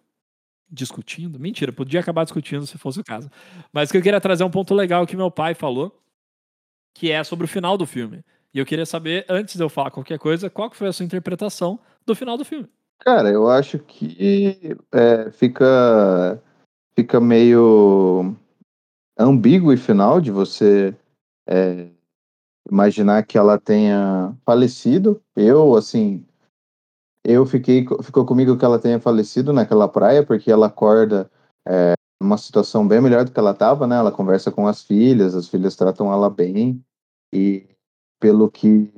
discutindo, 0.69 1.37
mentira, 1.37 1.69
podia 1.73 1.99
acabar 1.99 2.23
discutindo 2.23 2.65
se 2.65 2.77
fosse 2.77 3.01
o 3.01 3.03
caso. 3.03 3.29
Mas 3.73 3.91
que 3.91 3.97
eu 3.97 4.01
queria 4.01 4.21
trazer 4.21 4.45
um 4.45 4.49
ponto 4.49 4.73
legal 4.73 5.05
que 5.05 5.17
meu 5.17 5.29
pai 5.29 5.53
falou, 5.53 6.01
que 6.93 7.11
é 7.11 7.21
sobre 7.25 7.43
o 7.43 7.47
final 7.47 7.77
do 7.77 7.85
filme. 7.85 8.23
E 8.53 8.59
eu 8.59 8.65
queria 8.65 8.85
saber, 8.85 9.25
antes 9.27 9.57
de 9.57 9.61
eu 9.61 9.67
falar 9.67 9.91
qualquer 9.91 10.17
coisa, 10.17 10.49
qual 10.49 10.71
foi 10.71 10.87
a 10.87 10.93
sua 10.93 11.05
interpretação 11.05 11.77
do 12.05 12.15
final 12.15 12.37
do 12.37 12.45
filme? 12.45 12.69
Cara, 12.99 13.29
eu 13.29 13.49
acho 13.49 13.79
que 13.79 14.77
é, 14.93 15.29
fica, 15.31 16.41
fica 16.97 17.19
meio 17.19 18.33
ambíguo 19.19 19.73
e 19.73 19.77
final 19.77 20.21
de 20.21 20.31
você 20.31 20.95
é, 21.45 21.89
imaginar 22.71 23.25
que 23.25 23.37
ela 23.37 23.59
tenha 23.59 24.33
falecido. 24.45 25.21
Eu, 25.35 25.75
assim, 25.75 26.25
eu 27.25 27.45
fiquei, 27.45 27.85
ficou 28.03 28.23
comigo 28.25 28.55
que 28.55 28.63
ela 28.63 28.77
tenha 28.77 28.99
falecido 28.99 29.51
naquela 29.51 29.87
praia, 29.87 30.23
porque 30.23 30.51
ela 30.51 30.67
acorda 30.67 31.29
é, 31.67 31.93
numa 32.21 32.37
situação 32.37 32.87
bem 32.87 33.01
melhor 33.01 33.25
do 33.25 33.31
que 33.31 33.39
ela 33.39 33.51
estava, 33.51 33.87
né? 33.87 33.97
Ela 33.97 34.11
conversa 34.11 34.51
com 34.51 34.67
as 34.67 34.83
filhas, 34.83 35.33
as 35.33 35.47
filhas 35.47 35.75
tratam 35.75 36.13
ela 36.13 36.29
bem, 36.29 36.79
e 37.33 37.65
pelo 38.19 38.49
que 38.49 38.93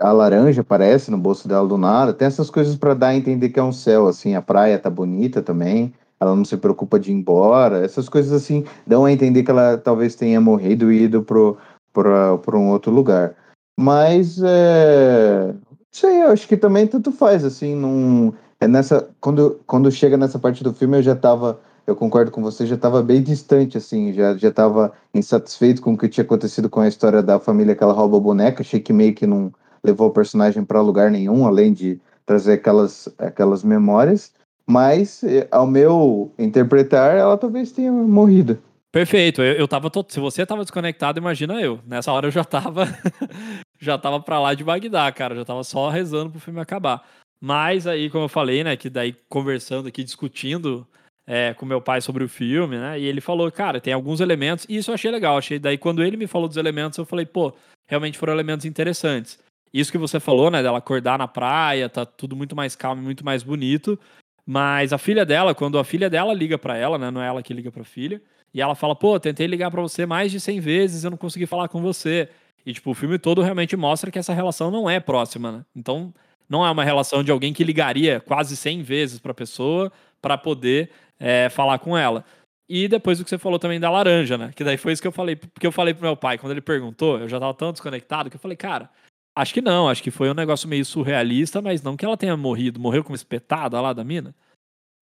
a 0.00 0.10
laranja 0.10 0.62
aparece 0.62 1.10
no 1.10 1.18
bolso 1.18 1.46
dela 1.46 1.68
do 1.68 1.78
nada, 1.78 2.12
tem 2.12 2.26
essas 2.26 2.50
coisas 2.50 2.74
para 2.74 2.94
dar 2.94 3.08
a 3.08 3.14
entender 3.14 3.50
que 3.50 3.60
é 3.60 3.62
um 3.62 3.72
céu, 3.72 4.08
assim, 4.08 4.34
a 4.34 4.42
praia 4.42 4.78
tá 4.78 4.90
bonita 4.90 5.40
também, 5.40 5.94
ela 6.18 6.34
não 6.34 6.44
se 6.44 6.56
preocupa 6.56 6.98
de 6.98 7.12
ir 7.12 7.14
embora, 7.14 7.84
essas 7.84 8.08
coisas 8.08 8.32
assim 8.32 8.64
dão 8.86 9.04
a 9.04 9.12
entender 9.12 9.42
que 9.42 9.50
ela 9.50 9.76
talvez 9.76 10.14
tenha 10.14 10.40
morrido 10.40 10.90
e 10.90 11.02
ido 11.02 11.22
para 11.22 12.58
um 12.58 12.70
outro 12.70 12.90
lugar. 12.90 13.36
Mas 13.78 14.40
é, 14.42 15.54
sei, 15.94 16.22
eu 16.22 16.28
acho 16.28 16.48
que 16.48 16.56
também 16.56 16.86
tanto 16.86 17.12
faz, 17.12 17.44
assim, 17.44 17.74
num, 17.76 18.32
é 18.60 18.66
nessa, 18.66 19.08
quando, 19.20 19.60
quando 19.66 19.90
chega 19.92 20.16
nessa 20.16 20.38
parte 20.38 20.64
do 20.64 20.74
filme 20.74 20.98
eu 20.98 21.02
já 21.02 21.14
tava, 21.14 21.60
eu 21.86 21.94
concordo 21.94 22.32
com 22.32 22.42
você, 22.42 22.66
já 22.66 22.76
tava 22.76 23.00
bem 23.02 23.22
distante, 23.22 23.78
assim, 23.78 24.12
já, 24.12 24.36
já 24.36 24.50
tava 24.50 24.92
insatisfeito 25.14 25.80
com 25.80 25.92
o 25.92 25.98
que 25.98 26.08
tinha 26.08 26.24
acontecido 26.24 26.68
com 26.68 26.80
a 26.80 26.88
história 26.88 27.22
da 27.22 27.38
família 27.38 27.76
que 27.76 27.82
ela 27.84 27.92
rouba 27.92 28.16
a 28.16 28.20
boneca, 28.20 28.62
achei 28.62 28.80
que 28.80 28.92
meio 28.92 29.14
que 29.14 29.26
não 29.26 29.52
levou 29.84 30.08
o 30.08 30.12
personagem 30.12 30.64
para 30.64 30.80
lugar 30.80 31.10
nenhum, 31.10 31.46
além 31.46 31.72
de 31.72 32.00
trazer 32.26 32.54
aquelas, 32.54 33.08
aquelas 33.16 33.62
memórias, 33.62 34.32
mas 34.66 35.22
eh, 35.22 35.46
ao 35.50 35.66
meu 35.66 36.32
interpretar, 36.38 37.14
ela 37.14 37.36
talvez 37.36 37.70
tenha 37.70 37.92
morrido. 37.92 38.58
Perfeito. 38.90 39.42
Eu, 39.42 39.54
eu 39.54 39.68
tava. 39.68 39.90
To... 39.90 40.06
Se 40.08 40.20
você 40.20 40.46
tava 40.46 40.62
desconectado, 40.62 41.18
imagina 41.18 41.60
eu. 41.60 41.80
Nessa 41.84 42.12
hora 42.12 42.28
eu 42.28 42.30
já 42.30 42.44
tava. 42.44 42.86
já 43.84 43.98
tava 43.98 44.20
pra 44.20 44.40
lá 44.40 44.54
de 44.54 44.64
Bagdá, 44.64 45.10
cara. 45.12 45.34
Já 45.34 45.44
tava 45.44 45.62
só 45.62 45.88
rezando 45.88 46.30
pro 46.30 46.40
filme 46.40 46.60
acabar. 46.60 47.06
Mas 47.40 47.86
aí, 47.86 48.08
como 48.08 48.24
eu 48.24 48.28
falei, 48.28 48.64
né? 48.64 48.76
Que 48.76 48.88
daí 48.88 49.14
conversando 49.28 49.88
aqui, 49.88 50.02
discutindo 50.02 50.86
é, 51.26 51.54
com 51.54 51.66
meu 51.66 51.80
pai 51.80 52.00
sobre 52.00 52.24
o 52.24 52.28
filme, 52.28 52.76
né? 52.76 52.98
E 52.98 53.04
ele 53.04 53.20
falou, 53.20 53.50
cara, 53.52 53.80
tem 53.80 53.92
alguns 53.92 54.20
elementos. 54.20 54.66
E 54.68 54.76
isso 54.76 54.90
eu 54.90 54.94
achei 54.94 55.10
legal. 55.10 55.36
Achei. 55.36 55.58
Daí, 55.58 55.76
quando 55.78 56.02
ele 56.02 56.16
me 56.16 56.26
falou 56.26 56.48
dos 56.48 56.56
elementos, 56.56 56.98
eu 56.98 57.04
falei, 57.04 57.26
pô, 57.26 57.52
realmente 57.86 58.18
foram 58.18 58.32
elementos 58.32 58.66
interessantes. 58.66 59.38
Isso 59.72 59.92
que 59.92 59.98
você 59.98 60.18
falou, 60.18 60.50
né? 60.50 60.62
Dela 60.62 60.78
acordar 60.78 61.18
na 61.18 61.28
praia, 61.28 61.88
tá 61.88 62.06
tudo 62.06 62.34
muito 62.34 62.56
mais 62.56 62.74
calmo, 62.74 63.02
muito 63.02 63.24
mais 63.24 63.42
bonito. 63.42 63.98
Mas 64.46 64.92
a 64.92 64.98
filha 64.98 65.24
dela, 65.24 65.54
quando 65.54 65.78
a 65.78 65.84
filha 65.84 66.08
dela 66.08 66.32
liga 66.32 66.56
para 66.56 66.76
ela, 66.76 66.96
né? 66.98 67.10
Não 67.10 67.20
é 67.20 67.26
ela 67.26 67.42
que 67.42 67.52
liga 67.52 67.70
pra 67.70 67.84
filha 67.84 68.22
e 68.54 68.62
ela 68.62 68.76
fala, 68.76 68.94
pô, 68.94 69.18
tentei 69.18 69.48
ligar 69.48 69.68
para 69.70 69.82
você 69.82 70.06
mais 70.06 70.30
de 70.30 70.38
100 70.38 70.60
vezes, 70.60 71.02
eu 71.02 71.10
não 71.10 71.18
consegui 71.18 71.44
falar 71.44 71.68
com 71.68 71.82
você. 71.82 72.28
E, 72.66 72.72
tipo, 72.72 72.90
o 72.90 72.94
filme 72.94 73.18
todo 73.18 73.42
realmente 73.42 73.76
mostra 73.76 74.10
que 74.10 74.18
essa 74.18 74.32
relação 74.32 74.70
não 74.70 74.88
é 74.88 74.98
próxima, 74.98 75.52
né? 75.52 75.64
Então, 75.76 76.12
não 76.48 76.64
é 76.64 76.70
uma 76.70 76.84
relação 76.84 77.22
de 77.22 77.30
alguém 77.30 77.52
que 77.52 77.64
ligaria 77.64 78.20
quase 78.20 78.56
100 78.56 78.82
vezes 78.82 79.18
pra 79.18 79.34
pessoa 79.34 79.92
para 80.20 80.38
poder 80.38 80.90
é, 81.18 81.48
falar 81.50 81.78
com 81.78 81.96
ela. 81.96 82.24
E 82.68 82.88
depois 82.88 83.20
o 83.20 83.24
que 83.24 83.30
você 83.30 83.36
falou 83.36 83.58
também 83.58 83.78
da 83.78 83.90
laranja, 83.90 84.38
né? 84.38 84.50
Que 84.54 84.64
daí 84.64 84.76
foi 84.76 84.92
isso 84.92 85.02
que 85.02 85.08
eu 85.08 85.12
falei, 85.12 85.36
porque 85.36 85.66
eu 85.66 85.72
falei 85.72 85.92
pro 85.92 86.04
meu 86.04 86.16
pai, 86.16 86.38
quando 86.38 86.52
ele 86.52 86.62
perguntou, 86.62 87.18
eu 87.18 87.28
já 87.28 87.38
tava 87.38 87.52
tão 87.52 87.72
desconectado 87.72 88.30
que 88.30 88.36
eu 88.36 88.40
falei, 88.40 88.56
cara, 88.56 88.88
acho 89.36 89.52
que 89.52 89.60
não, 89.60 89.88
acho 89.88 90.02
que 90.02 90.10
foi 90.10 90.30
um 90.30 90.34
negócio 90.34 90.68
meio 90.68 90.84
surrealista, 90.84 91.60
mas 91.60 91.82
não 91.82 91.96
que 91.96 92.04
ela 92.04 92.16
tenha 92.16 92.36
morrido, 92.36 92.80
morreu 92.80 93.04
como 93.04 93.14
espetada 93.14 93.80
lá 93.80 93.92
da 93.92 94.02
mina. 94.02 94.34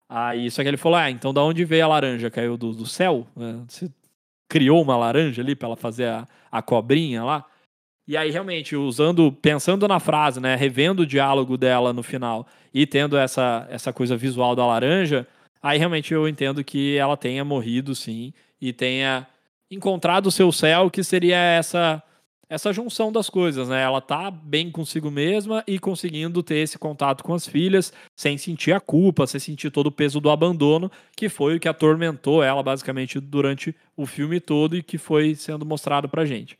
Aí 0.09 0.51
só 0.51 0.61
que 0.61 0.67
ele 0.67 0.77
falou: 0.77 0.97
Ah, 0.97 1.09
então 1.09 1.33
da 1.33 1.41
onde 1.43 1.65
veio 1.65 1.85
a 1.85 1.87
laranja? 1.87 2.29
Caiu 2.29 2.57
do, 2.57 2.71
do 2.73 2.85
céu? 2.85 3.25
É, 3.37 3.53
você 3.67 3.91
criou 4.49 4.81
uma 4.81 4.95
laranja 4.97 5.41
ali 5.41 5.55
para 5.55 5.69
ela 5.69 5.75
fazer 5.75 6.05
a, 6.07 6.27
a 6.51 6.61
cobrinha 6.61 7.23
lá? 7.23 7.45
E 8.07 8.17
aí, 8.17 8.31
realmente, 8.31 8.75
usando, 8.75 9.31
pensando 9.31 9.87
na 9.87 9.99
frase, 9.99 10.39
né? 10.39 10.55
Revendo 10.55 11.03
o 11.03 11.05
diálogo 11.05 11.57
dela 11.57 11.93
no 11.93 12.03
final 12.03 12.45
e 12.73 12.85
tendo 12.85 13.17
essa, 13.17 13.65
essa 13.69 13.93
coisa 13.93 14.17
visual 14.17 14.55
da 14.55 14.65
laranja, 14.65 15.27
aí 15.61 15.77
realmente 15.77 16.13
eu 16.13 16.27
entendo 16.27 16.63
que 16.63 16.97
ela 16.97 17.15
tenha 17.15 17.45
morrido, 17.45 17.95
sim, 17.95 18.33
e 18.59 18.73
tenha 18.73 19.25
encontrado 19.71 20.27
o 20.27 20.31
seu 20.31 20.51
céu, 20.51 20.89
que 20.89 21.03
seria 21.03 21.37
essa 21.37 22.03
essa 22.49 22.71
junção 22.71 23.11
das 23.11 23.31
coisas, 23.31 23.67
né? 23.67 23.81
Ela 23.81 23.99
tá 23.99 24.29
bem 24.29 24.69
consigo 24.69 25.09
mesma 25.09 25.63
e 25.65 25.79
conseguindo 25.79 26.43
ter 26.43 26.57
esse 26.57 26.77
contato 26.77 27.23
com 27.23 27.33
as 27.33 27.47
filhas 27.47 27.91
sem 28.15 28.37
sentir 28.37 28.73
a 28.73 28.79
culpa, 28.79 29.25
sem 29.25 29.39
sentir 29.39 29.71
todo 29.71 29.87
o 29.87 29.91
peso 29.91 30.19
do 30.19 30.29
abandono, 30.29 30.91
que 31.15 31.29
foi 31.29 31.55
o 31.55 31.59
que 31.59 31.67
atormentou 31.67 32.43
ela 32.43 32.61
basicamente 32.61 33.19
durante 33.19 33.75
o 33.97 34.05
filme 34.05 34.39
todo 34.39 34.77
e 34.77 34.83
que 34.83 34.99
foi 34.99 35.33
sendo 35.33 35.65
mostrado 35.65 36.07
pra 36.07 36.25
gente. 36.25 36.55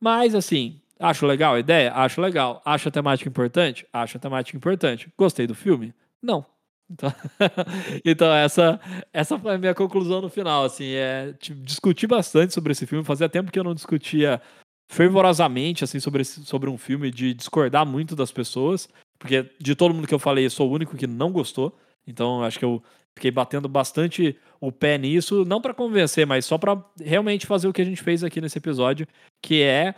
Mas 0.00 0.34
assim, 0.34 0.80
acho 0.98 1.26
legal 1.26 1.54
a 1.54 1.60
ideia? 1.60 1.92
Acho 1.92 2.20
legal. 2.20 2.62
Acho 2.64 2.88
a 2.88 2.92
temática 2.92 3.28
importante? 3.28 3.86
Acho 3.92 4.16
a 4.16 4.20
temática 4.20 4.56
importante. 4.56 5.12
Gostei 5.16 5.46
do 5.46 5.54
filme? 5.54 5.94
Não. 6.22 6.44
Então, 6.90 7.12
então 8.04 8.32
essa, 8.34 8.80
essa 9.12 9.38
foi 9.38 9.54
a 9.54 9.58
minha 9.58 9.74
conclusão 9.74 10.20
no 10.20 10.28
final. 10.28 10.64
Assim, 10.64 10.92
é 10.92 11.34
discutir 11.40 12.06
bastante 12.06 12.54
sobre 12.54 12.72
esse 12.72 12.86
filme. 12.86 13.04
Fazia 13.04 13.28
tempo 13.28 13.52
que 13.52 13.58
eu 13.58 13.64
não 13.64 13.74
discutia 13.74 14.40
fervorosamente 14.90 15.84
assim 15.84 16.00
sobre, 16.00 16.22
esse, 16.22 16.44
sobre 16.44 16.70
um 16.70 16.78
filme, 16.78 17.10
de 17.10 17.34
discordar 17.34 17.84
muito 17.84 18.16
das 18.16 18.32
pessoas, 18.32 18.88
porque 19.18 19.46
de 19.60 19.74
todo 19.74 19.94
mundo 19.94 20.08
que 20.08 20.14
eu 20.14 20.18
falei, 20.18 20.46
eu 20.46 20.50
sou 20.50 20.68
o 20.68 20.72
único 20.72 20.96
que 20.96 21.06
não 21.06 21.30
gostou. 21.30 21.76
Então 22.06 22.42
acho 22.42 22.58
que 22.58 22.64
eu 22.64 22.82
fiquei 23.18 23.30
batendo 23.30 23.68
bastante 23.68 24.36
o 24.60 24.72
pé 24.72 24.96
nisso, 24.96 25.44
não 25.44 25.60
para 25.60 25.74
convencer, 25.74 26.26
mas 26.26 26.46
só 26.46 26.56
para 26.56 26.82
realmente 27.00 27.46
fazer 27.46 27.68
o 27.68 27.72
que 27.72 27.82
a 27.82 27.84
gente 27.84 28.02
fez 28.02 28.24
aqui 28.24 28.40
nesse 28.40 28.58
episódio, 28.58 29.06
que 29.42 29.62
é 29.62 29.94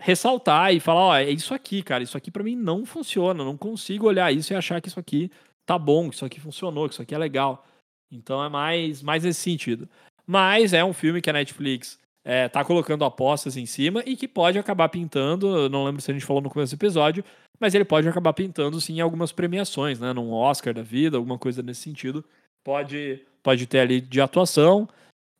ressaltar 0.00 0.72
e 0.72 0.80
falar, 0.80 1.00
ó, 1.00 1.16
é 1.16 1.30
isso 1.30 1.52
aqui, 1.52 1.82
cara, 1.82 2.02
isso 2.02 2.16
aqui 2.16 2.30
para 2.30 2.42
mim 2.44 2.56
não 2.56 2.86
funciona, 2.86 3.44
não 3.44 3.56
consigo 3.56 4.06
olhar 4.06 4.32
isso 4.32 4.52
e 4.52 4.56
achar 4.56 4.80
que 4.80 4.88
isso 4.88 5.00
aqui 5.00 5.30
tá 5.66 5.78
bom, 5.78 6.08
que 6.08 6.16
isso 6.16 6.24
aqui 6.24 6.40
funcionou, 6.40 6.88
que 6.88 6.94
isso 6.94 7.02
aqui 7.02 7.14
é 7.14 7.18
legal. 7.18 7.66
Então 8.10 8.42
é 8.42 8.48
mais 8.48 9.02
mais 9.02 9.24
nesse 9.24 9.40
sentido. 9.40 9.88
Mas 10.26 10.72
é 10.72 10.84
um 10.84 10.92
filme 10.92 11.20
que 11.20 11.28
a 11.28 11.32
Netflix 11.32 11.98
é, 12.24 12.48
tá 12.48 12.64
colocando 12.64 13.04
apostas 13.04 13.56
em 13.56 13.66
cima 13.66 14.02
e 14.06 14.16
que 14.16 14.28
pode 14.28 14.58
acabar 14.58 14.88
pintando, 14.88 15.68
não 15.68 15.84
lembro 15.84 16.00
se 16.00 16.10
a 16.10 16.14
gente 16.14 16.26
falou 16.26 16.42
no 16.42 16.50
começo 16.50 16.74
do 16.74 16.78
episódio, 16.78 17.24
mas 17.58 17.74
ele 17.74 17.84
pode 17.84 18.08
acabar 18.08 18.32
pintando 18.32 18.80
sim 18.80 19.00
algumas 19.00 19.32
premiações, 19.32 20.00
né? 20.00 20.12
Num 20.12 20.32
Oscar 20.32 20.72
da 20.72 20.82
vida, 20.82 21.16
alguma 21.16 21.38
coisa 21.38 21.62
nesse 21.62 21.82
sentido. 21.82 22.24
Pode, 22.64 23.24
pode 23.42 23.66
ter 23.66 23.80
ali 23.80 24.00
de 24.00 24.20
atuação, 24.20 24.88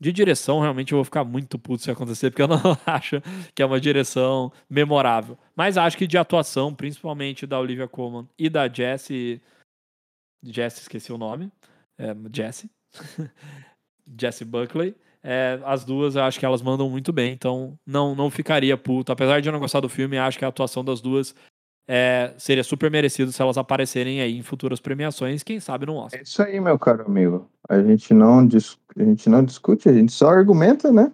de 0.00 0.12
direção, 0.12 0.60
realmente 0.60 0.92
eu 0.92 0.96
vou 0.96 1.04
ficar 1.04 1.24
muito 1.24 1.58
puto 1.58 1.82
se 1.82 1.90
acontecer, 1.90 2.30
porque 2.30 2.40
eu 2.40 2.48
não 2.48 2.56
acho 2.86 3.20
que 3.54 3.62
é 3.62 3.66
uma 3.66 3.78
direção 3.78 4.50
memorável. 4.68 5.38
Mas 5.54 5.76
acho 5.76 5.98
que 5.98 6.06
de 6.06 6.16
atuação, 6.16 6.74
principalmente 6.74 7.46
da 7.46 7.60
Olivia 7.60 7.86
Colman 7.86 8.26
e 8.38 8.48
da 8.48 8.66
Jessie. 8.66 9.42
Jessie, 10.42 10.80
esqueci 10.80 11.12
o 11.12 11.18
nome. 11.18 11.52
É, 11.98 12.16
Jessie. 12.34 12.70
Jessie 14.18 14.46
Buckley. 14.46 14.94
É, 15.22 15.60
as 15.64 15.84
duas 15.84 16.16
eu 16.16 16.22
acho 16.22 16.38
que 16.40 16.46
elas 16.46 16.62
mandam 16.62 16.88
muito 16.88 17.12
bem, 17.12 17.34
então 17.34 17.78
não, 17.86 18.14
não 18.14 18.30
ficaria 18.30 18.76
puto. 18.78 19.12
Apesar 19.12 19.40
de 19.40 19.48
eu 19.50 19.52
não 19.52 19.60
gostar 19.60 19.80
do 19.80 19.88
filme, 19.88 20.16
acho 20.16 20.38
que 20.38 20.46
a 20.46 20.48
atuação 20.48 20.82
das 20.82 21.02
duas 21.02 21.34
é, 21.88 22.34
seria 22.38 22.62
super 22.62 22.90
merecido 22.90 23.32
se 23.32 23.42
elas 23.42 23.58
aparecerem 23.58 24.20
aí 24.20 24.38
em 24.38 24.42
futuras 24.42 24.80
premiações, 24.80 25.42
quem 25.42 25.60
sabe 25.60 25.86
no 25.86 25.96
Oscar. 25.96 26.20
É 26.20 26.22
isso 26.22 26.42
aí, 26.42 26.60
meu 26.60 26.78
caro 26.78 27.04
amigo. 27.04 27.48
A 27.68 27.82
gente 27.82 28.14
não, 28.14 28.40
a 28.40 29.02
gente 29.02 29.28
não 29.28 29.44
discute, 29.44 29.88
a 29.88 29.92
gente 29.92 30.12
só 30.12 30.28
argumenta, 30.30 30.92
né? 30.92 31.12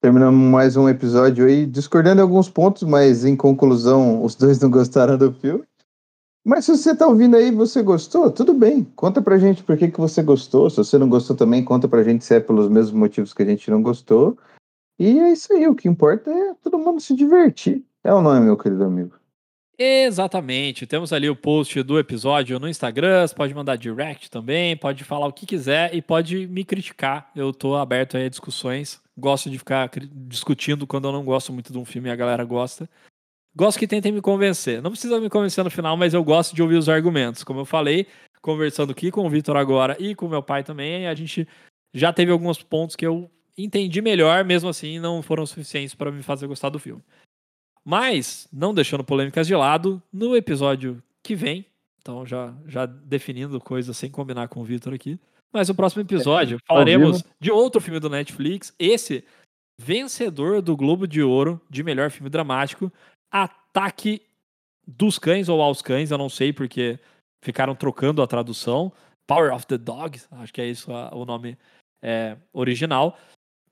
Terminamos 0.00 0.50
mais 0.50 0.76
um 0.76 0.88
episódio 0.88 1.46
aí, 1.46 1.64
discordando 1.64 2.20
em 2.20 2.22
alguns 2.22 2.50
pontos, 2.50 2.82
mas 2.82 3.24
em 3.24 3.34
conclusão, 3.34 4.22
os 4.22 4.34
dois 4.34 4.60
não 4.60 4.70
gostaram 4.70 5.16
do 5.16 5.32
filme. 5.32 5.64
Mas 6.44 6.66
se 6.66 6.76
você 6.76 6.94
tá 6.94 7.06
ouvindo 7.06 7.36
aí 7.36 7.50
você 7.50 7.82
gostou, 7.82 8.30
tudo 8.30 8.52
bem. 8.52 8.84
Conta 8.94 9.22
pra 9.22 9.38
gente 9.38 9.62
por 9.62 9.78
que, 9.78 9.90
que 9.90 9.98
você 9.98 10.22
gostou. 10.22 10.68
Se 10.68 10.76
você 10.76 10.98
não 10.98 11.08
gostou 11.08 11.34
também, 11.34 11.64
conta 11.64 11.88
pra 11.88 12.02
gente 12.02 12.22
se 12.22 12.34
é 12.34 12.40
pelos 12.40 12.68
mesmos 12.68 12.92
motivos 12.92 13.32
que 13.32 13.42
a 13.42 13.46
gente 13.46 13.70
não 13.70 13.82
gostou. 13.82 14.36
E 14.98 15.18
é 15.18 15.32
isso 15.32 15.50
aí. 15.54 15.66
O 15.66 15.74
que 15.74 15.88
importa 15.88 16.30
é 16.30 16.54
todo 16.62 16.78
mundo 16.78 17.00
se 17.00 17.16
divertir. 17.16 17.82
É 18.04 18.12
o 18.12 18.20
nome, 18.20 18.44
meu 18.44 18.58
querido 18.58 18.84
amigo. 18.84 19.14
Exatamente. 19.78 20.86
Temos 20.86 21.12
ali 21.12 21.28
o 21.28 21.34
post 21.34 21.82
do 21.82 21.98
episódio 21.98 22.58
no 22.60 22.68
Instagram. 22.68 23.26
Você 23.26 23.34
pode 23.34 23.54
mandar 23.54 23.76
direct 23.76 24.30
também, 24.30 24.76
pode 24.76 25.02
falar 25.02 25.26
o 25.26 25.32
que 25.32 25.46
quiser 25.46 25.94
e 25.94 26.00
pode 26.00 26.46
me 26.46 26.64
criticar. 26.64 27.30
Eu 27.34 27.52
tô 27.52 27.74
aberto 27.74 28.16
a 28.16 28.28
discussões. 28.28 29.00
Gosto 29.16 29.50
de 29.50 29.58
ficar 29.58 29.90
discutindo 30.12 30.86
quando 30.86 31.08
eu 31.08 31.12
não 31.12 31.24
gosto 31.24 31.52
muito 31.52 31.72
de 31.72 31.78
um 31.78 31.84
filme 31.84 32.08
e 32.08 32.12
a 32.12 32.16
galera 32.16 32.44
gosta. 32.44 32.88
Gosto 33.56 33.78
que 33.78 33.86
tentem 33.86 34.12
me 34.12 34.20
convencer. 34.20 34.80
Não 34.82 34.90
precisa 34.90 35.20
me 35.20 35.28
convencer 35.28 35.62
no 35.62 35.70
final, 35.70 35.96
mas 35.96 36.14
eu 36.14 36.22
gosto 36.22 36.54
de 36.54 36.62
ouvir 36.62 36.76
os 36.76 36.88
argumentos. 36.88 37.44
Como 37.44 37.60
eu 37.60 37.64
falei, 37.64 38.06
conversando 38.42 38.92
aqui 38.92 39.10
com 39.10 39.26
o 39.26 39.30
Vitor 39.30 39.56
agora 39.56 39.96
e 40.00 40.14
com 40.14 40.28
meu 40.28 40.42
pai 40.42 40.62
também, 40.64 41.06
a 41.06 41.14
gente 41.14 41.46
já 41.92 42.12
teve 42.12 42.32
alguns 42.32 42.62
pontos 42.62 42.96
que 42.96 43.06
eu 43.06 43.30
entendi 43.56 44.02
melhor, 44.02 44.44
mesmo 44.44 44.68
assim 44.68 44.98
não 44.98 45.22
foram 45.22 45.46
suficientes 45.46 45.94
para 45.94 46.10
me 46.10 46.22
fazer 46.22 46.48
gostar 46.48 46.68
do 46.68 46.78
filme. 46.80 47.02
Mas, 47.84 48.48
não 48.52 48.72
deixando 48.72 49.04
polêmicas 49.04 49.46
de 49.46 49.54
lado, 49.54 50.02
no 50.12 50.34
episódio 50.34 51.02
que 51.22 51.34
vem, 51.34 51.66
então 52.00 52.24
já, 52.24 52.54
já 52.66 52.86
definindo 52.86 53.60
coisas 53.60 53.96
sem 53.96 54.10
combinar 54.10 54.48
com 54.48 54.60
o 54.60 54.64
Vitor 54.64 54.94
aqui, 54.94 55.18
mas 55.52 55.68
no 55.68 55.74
próximo 55.74 56.02
episódio 56.02 56.56
é, 56.56 56.66
falaremos 56.66 57.22
de 57.38 57.50
outro 57.50 57.80
filme 57.80 58.00
do 58.00 58.10
Netflix, 58.10 58.74
esse 58.78 59.24
vencedor 59.78 60.62
do 60.62 60.76
Globo 60.76 61.06
de 61.06 61.22
Ouro 61.22 61.60
de 61.68 61.82
melhor 61.82 62.10
filme 62.10 62.30
dramático, 62.30 62.90
Ataque 63.30 64.22
dos 64.86 65.18
Cães 65.18 65.48
ou 65.48 65.60
aos 65.60 65.82
Cães, 65.82 66.10
eu 66.10 66.18
não 66.18 66.28
sei 66.28 66.52
porque 66.52 66.98
ficaram 67.42 67.74
trocando 67.74 68.22
a 68.22 68.26
tradução. 68.26 68.92
Power 69.26 69.54
of 69.54 69.66
the 69.66 69.78
Dog, 69.78 70.20
acho 70.32 70.52
que 70.52 70.60
é 70.60 70.66
isso 70.66 70.90
o 70.90 71.24
nome 71.24 71.56
é, 72.02 72.36
original. 72.52 73.18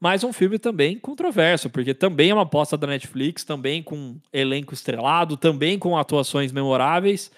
Mas 0.02 0.24
um 0.24 0.32
filme 0.32 0.58
também 0.58 0.98
controverso, 0.98 1.70
porque 1.70 1.94
também 1.94 2.30
é 2.30 2.34
uma 2.34 2.42
aposta 2.42 2.76
da 2.76 2.88
Netflix, 2.88 3.44
também 3.44 3.80
com 3.84 4.16
elenco 4.32 4.74
estrelado, 4.74 5.36
também 5.36 5.78
com 5.78 5.96
atuações 5.96 6.50
memoráveis, 6.50 7.30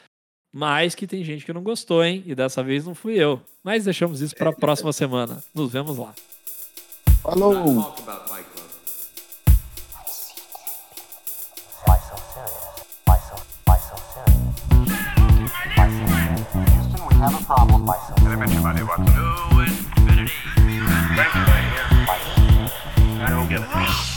mas 0.51 0.95
que 0.95 1.07
tem 1.07 1.23
gente 1.23 1.45
que 1.45 1.53
não 1.53 1.63
gostou, 1.63 2.03
hein? 2.03 2.23
E 2.25 2.35
dessa 2.35 2.63
vez 2.63 2.87
não 2.87 2.95
fui 2.95 3.17
eu. 3.23 3.39
Mas 3.63 3.85
deixamos 3.85 4.23
isso 4.23 4.35
para 4.35 4.49
a 4.49 4.53
próxima 4.55 4.95
semana. 4.95 5.45
Nos 5.55 5.71
vemos 5.71 5.99
lá. 5.99 6.15
Falou! 7.21 7.95
have 17.25 17.41
a 17.41 17.45
problem 17.45 17.87
know 17.87 19.61
infinity. 19.61 20.29
Thanks, 21.17 21.35
man. 21.35 21.54
I 23.25 23.31
don't 23.31 23.49
get 23.49 23.63
it. 23.63 24.14